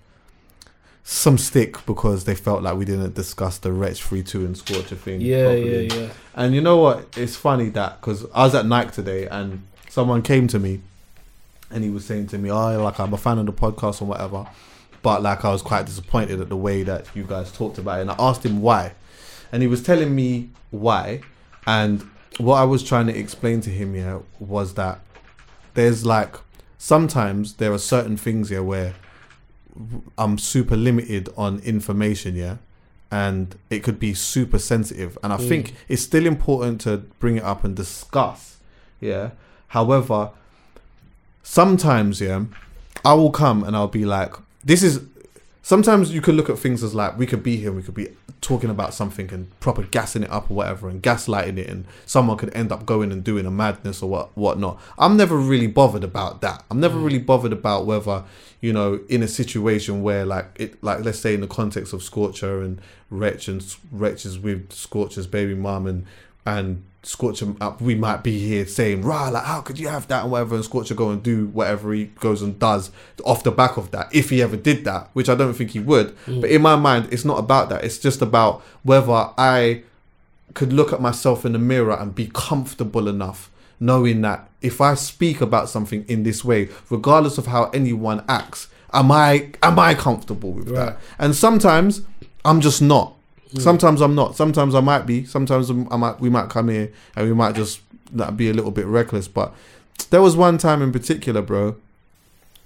[1.03, 5.21] some stick because they felt like we didn't discuss the Wretch 32 and Scorcher thing.
[5.21, 5.87] Yeah, properly.
[5.87, 6.09] yeah, yeah.
[6.35, 7.17] And you know what?
[7.17, 10.81] It's funny that because I was at Nike today and someone came to me
[11.71, 14.05] and he was saying to me, "Oh, like I'm a fan of the podcast or
[14.05, 14.45] whatever,"
[15.01, 18.01] but like I was quite disappointed at the way that you guys talked about it.
[18.01, 18.93] And I asked him why,
[19.51, 21.21] and he was telling me why.
[21.65, 22.07] And
[22.37, 25.01] what I was trying to explain to him, yeah, was that
[25.73, 26.35] there's like
[26.79, 28.95] sometimes there are certain things here where
[30.17, 32.57] I'm super limited on information, yeah,
[33.11, 35.15] and it could be super sensitive.
[35.21, 35.47] And I mm.
[35.47, 38.57] think it's still important to bring it up and discuss,
[38.99, 39.31] yeah.
[39.67, 40.31] However,
[41.43, 42.45] sometimes, yeah,
[43.05, 45.01] I will come and I'll be like, this is.
[45.61, 48.07] Sometimes you could look at things as like we could be here, we could be
[48.41, 52.37] talking about something and proper gassing it up or whatever, and gaslighting it, and someone
[52.37, 54.79] could end up going and doing a madness or what whatnot.
[54.97, 56.63] I'm never really bothered about that.
[56.69, 57.05] I'm never mm.
[57.05, 58.23] really bothered about whether
[58.61, 62.03] you know in a situation where like it like let's say in the context of
[62.03, 66.05] Scorcher and Wretch and Wretch is with Scorcher's baby mum and
[66.45, 70.23] and Scorcher up we might be here saying rah like how could you have that
[70.23, 72.91] and whatever and Scorcher go and do whatever he goes and does
[73.23, 75.79] off the back of that if he ever did that which I don't think he
[75.79, 76.41] would mm.
[76.41, 79.83] but in my mind it's not about that it's just about whether I
[80.53, 84.93] could look at myself in the mirror and be comfortable enough knowing that if I
[84.95, 89.93] speak about something in this way, regardless of how anyone acts, am I am I
[89.93, 90.87] comfortable with Right.
[90.87, 90.99] that?
[91.17, 92.01] And sometimes
[92.43, 93.15] I'm just not.
[93.57, 94.35] Sometimes I'm not.
[94.35, 95.25] Sometimes I might be.
[95.25, 96.19] Sometimes I might.
[96.19, 97.81] We might come here and we might just
[98.13, 99.27] like, be a little bit reckless.
[99.27, 99.53] But
[100.09, 101.75] there was one time in particular, bro.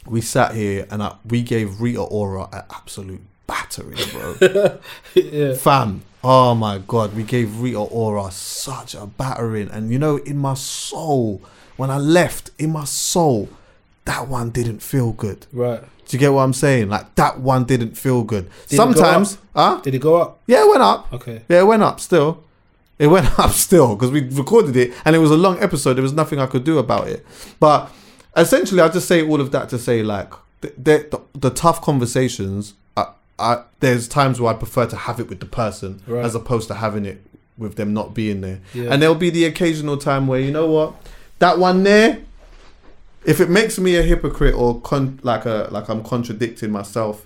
[0.05, 4.79] We sat here and I, we gave Rita Ora an absolute battering, bro.
[5.15, 5.53] yeah.
[5.53, 9.69] Fam, oh my god, we gave Rita Ora such a battering.
[9.69, 11.41] And you know, in my soul,
[11.77, 13.47] when I left, in my soul,
[14.05, 15.45] that one didn't feel good.
[15.51, 15.81] Right.
[16.05, 16.89] Do you get what I'm saying?
[16.89, 18.49] Like that one didn't feel good.
[18.67, 19.79] Did Sometimes, huh?
[19.83, 20.39] Did it go up?
[20.47, 21.11] Yeah, it went up.
[21.13, 21.41] Okay.
[21.47, 22.43] Yeah, it went up still.
[22.99, 25.93] It went up still because we recorded it and it was a long episode.
[25.95, 27.25] There was nothing I could do about it.
[27.59, 27.89] But
[28.35, 30.31] essentially, I just say all of that to say like
[30.61, 32.73] the the, the tough conversations.
[32.97, 33.07] I,
[33.39, 36.23] I, there's times where I prefer to have it with the person Right.
[36.23, 37.21] as opposed to having it
[37.57, 38.59] with them not being there.
[38.73, 38.89] Yeah.
[38.91, 40.93] And there'll be the occasional time where you know what,
[41.39, 42.19] that one there.
[43.25, 47.25] If it makes me a hypocrite or con- like a like I'm contradicting myself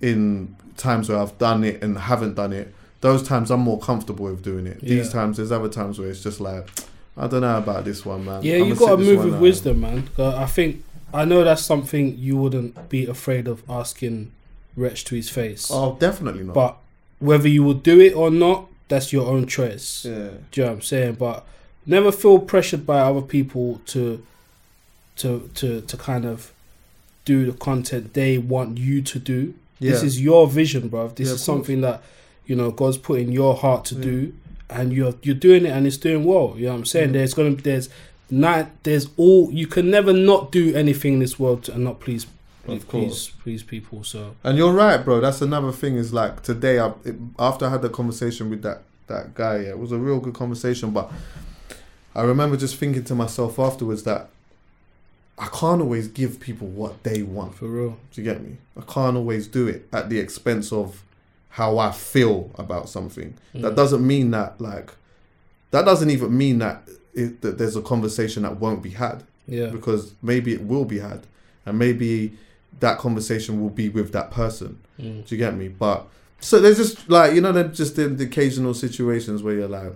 [0.00, 4.26] in times where I've done it and haven't done it, those times I'm more comfortable
[4.26, 4.80] with doing it.
[4.80, 6.70] These times, there's other times where it's just like,
[7.16, 8.42] I don't know about this one, man.
[8.42, 9.40] Yeah, you got to move with out.
[9.40, 10.08] wisdom, man.
[10.18, 14.32] I think I know that's something you wouldn't be afraid of asking
[14.76, 15.68] Wretch to his face.
[15.70, 16.54] Oh, definitely not.
[16.54, 16.76] But
[17.18, 20.04] whether you will do it or not, that's your own choice.
[20.04, 21.14] yeah, Do you know what I'm saying?
[21.14, 21.44] But
[21.86, 24.24] never feel pressured by other people to
[25.22, 26.52] to to to kind of
[27.24, 29.54] do the content they want you to do.
[29.80, 31.08] This is your vision, bro.
[31.08, 32.02] This Yeah, is something that
[32.46, 34.32] you know God's put in your heart to do,
[34.70, 36.54] and you're you're doing it, and it's doing well.
[36.56, 37.12] You know what I'm saying?
[37.12, 37.88] There's gonna there's
[38.30, 42.24] not there's all you can never not do anything in this world and not please
[42.24, 42.28] Of
[42.68, 43.28] please course.
[43.42, 44.04] please people.
[44.04, 45.20] So And you're right, bro.
[45.20, 45.96] That's another thing.
[45.96, 49.70] Is like today, I, it, after I had the conversation with that that guy, yeah,
[49.70, 50.90] it was a real good conversation.
[50.92, 51.10] But
[52.14, 54.28] I remember just thinking to myself afterwards that
[55.42, 57.54] I can't always give people what they want.
[57.54, 58.56] for real, Do you get me?
[58.76, 61.02] I can't always do it at the expense of
[61.50, 63.34] how I feel about something.
[63.54, 64.90] That doesn't mean that like
[65.72, 69.66] that doesn't even mean that it, that there's a conversation that won't be had yeah,
[69.66, 71.26] because maybe it will be had
[71.66, 72.32] and maybe
[72.80, 75.26] that conversation will be with that person Mm.
[75.26, 76.06] do you get me but
[76.40, 79.94] so there's just like you know there's just the, the occasional situations where you're like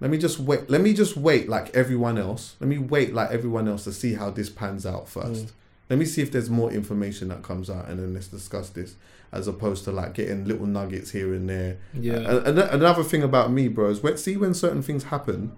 [0.00, 2.56] let me just wait let me just wait like everyone else.
[2.60, 5.46] Let me wait like everyone else to see how this pans out first.
[5.46, 5.52] Mm.
[5.90, 8.94] Let me see if there's more information that comes out and then let's discuss this
[9.32, 11.78] as opposed to like getting little nuggets here and there.
[11.94, 12.16] Yeah.
[12.16, 15.52] and, and another thing about me bro is when see when certain things happen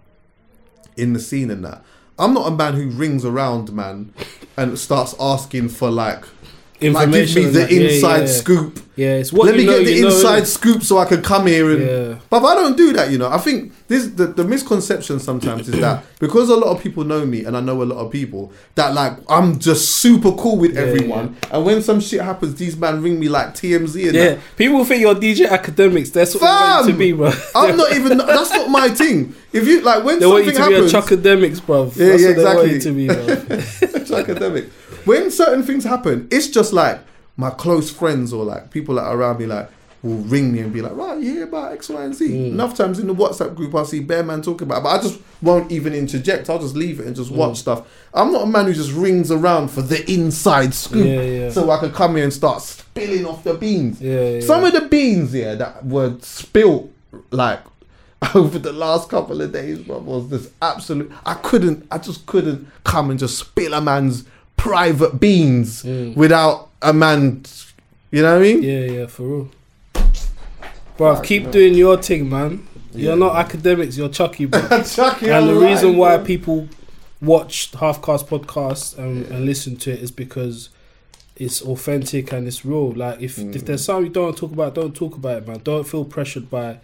[0.97, 1.85] in the scene and that.
[2.19, 4.13] I'm not a man who rings around, man,
[4.57, 6.25] and starts asking for like,
[6.83, 7.71] like give me the that.
[7.71, 8.27] Yeah, inside yeah.
[8.27, 8.81] scoop.
[8.97, 9.17] yeah.
[9.17, 11.23] It's what Let you me know, get the you know, inside scoop so I can
[11.23, 11.83] come here and.
[11.83, 12.19] Yeah.
[12.31, 13.29] But I don't do that, you know.
[13.29, 17.27] I think this the, the misconception sometimes is that because a lot of people know
[17.27, 20.77] me and I know a lot of people that like I'm just super cool with
[20.77, 24.39] everyone, and when some shit happens, these man ring me like TMZ and Yeah, that.
[24.57, 26.13] people think you're DJ Akademiks.
[26.13, 27.33] That's what want you to be, bro.
[27.55, 28.19] I'm not even.
[28.31, 29.35] That's not my thing.
[29.53, 31.85] If you like when They want you something to be a happens, chuckademics, bro.
[31.97, 32.81] Yeah, That's yeah, what they want you exactly.
[32.81, 34.19] to be, bro.
[34.19, 34.69] academic.
[35.05, 37.01] When certain things happen, it's just like
[37.37, 39.69] my close friends or like people that are around me like
[40.03, 42.27] will ring me and be like, right, you hear about X, Y, and Z.
[42.27, 42.53] Mm.
[42.53, 45.03] Enough times in the WhatsApp group I see Bear Man talking about it, but I
[45.03, 46.49] just won't even interject.
[46.49, 47.19] I'll just leave it and Mm.
[47.19, 47.87] just watch stuff.
[48.15, 51.51] I'm not a man who just rings around for the inside scoop Yeah, yeah.
[51.51, 54.01] so I can come here and start spilling off the beans.
[54.01, 54.41] Yeah.
[54.41, 56.91] Some of the beans, yeah, that were spilt
[57.31, 57.61] like
[58.35, 61.11] over the last couple of days, bro, was this absolute.
[61.27, 64.25] I couldn't, I just couldn't come and just spill a man's
[64.61, 65.83] private beans
[66.15, 67.43] without a man.
[68.11, 68.63] You know what I mean?
[68.63, 68.65] Mm.
[68.91, 69.51] Yeah, yeah, for real.
[70.97, 72.67] Bro, keep doing your thing, man.
[72.93, 74.61] You're not Akademiks, you're Chuckie, bro.
[74.83, 76.27] Chuckie, and the alright, reason why bro.
[76.27, 76.69] people
[77.23, 80.71] watch Halfcast podcast and, and listen to it is because
[81.37, 82.91] it's authentic and it's real.
[82.93, 83.55] Like if Mm.
[83.55, 85.61] if there's something you don't want to talk about, don't talk about it, man.
[85.65, 86.79] Don't feel pressured by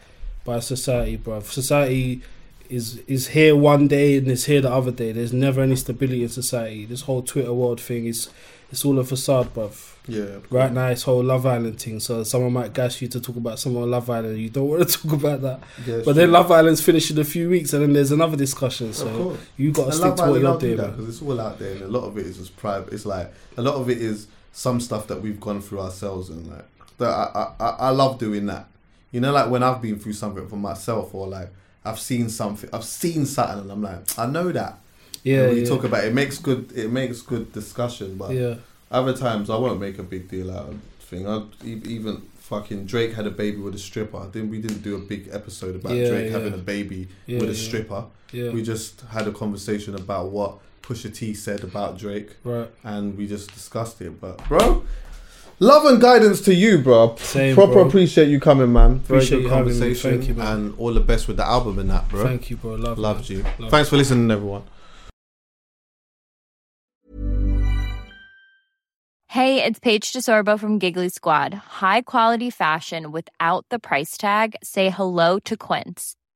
[0.45, 1.41] by society, bro.
[1.41, 2.22] Society
[2.71, 5.12] is is here one day and is here the other day.
[5.12, 6.87] There's never any stability in society.
[6.87, 8.29] This whole Twitter world thing is
[8.71, 9.95] it's all a facade, bruv.
[10.09, 10.39] Yeah.
[10.51, 12.01] Right now, it's whole Love Island thing.
[12.01, 14.39] So someone might gas you to talk about someone on Love Island.
[14.39, 15.61] You don't want to talk about that.
[15.87, 16.33] Yeah, but then.
[16.33, 18.93] Love Island's finished in a few weeks, and then there's another discussion.
[18.93, 21.73] So you got to stick love to what you're doing, because it's all out there,
[21.73, 22.93] and a lot of it is just private.
[22.93, 26.47] It's like a lot of it is some stuff that we've gone through ourselves, and
[26.49, 26.67] like
[26.99, 27.09] that.
[27.09, 28.69] I, I I love doing that.
[29.12, 31.51] You know, like when I've been through something for myself, or like
[31.87, 34.78] I've seen something, I've seen something, and I'm like, I know that.
[35.22, 35.68] Yeah, And when you yeah.
[35.68, 36.72] talk about it, it makes good.
[36.74, 38.55] It makes good discussion, but Yeah,
[38.91, 41.26] other times I won't make a big deal out of thing.
[41.28, 44.28] I even fucking Drake had a baby with a stripper.
[44.30, 47.55] Then we didn't do a big episode about Yeah, Drake having a baby with a
[47.55, 48.05] stripper.
[48.32, 52.70] yeah, We just had a conversation about what Pusha T said about Drake, right.
[52.84, 54.20] and we just discussed it.
[54.20, 54.84] But bro,
[55.59, 57.17] love and guidance to you, bro.
[57.17, 57.87] Same, Proper bro.
[57.89, 58.99] appreciate you coming, man.
[59.01, 60.47] Very Appreciate good you conversation, Thank you, man.
[60.57, 62.25] and all the best with the album and that, bro.
[62.25, 62.75] Thank you, bro.
[62.75, 63.39] Love, Loved man.
[63.39, 63.45] you.
[63.59, 64.63] Love Thanks for listening, everyone.
[69.29, 71.53] Hey, it's Paige DeSorbo from Giggly Squad.
[71.53, 74.57] High quality fashion without the price tag.
[74.63, 76.17] Say hello to Quince.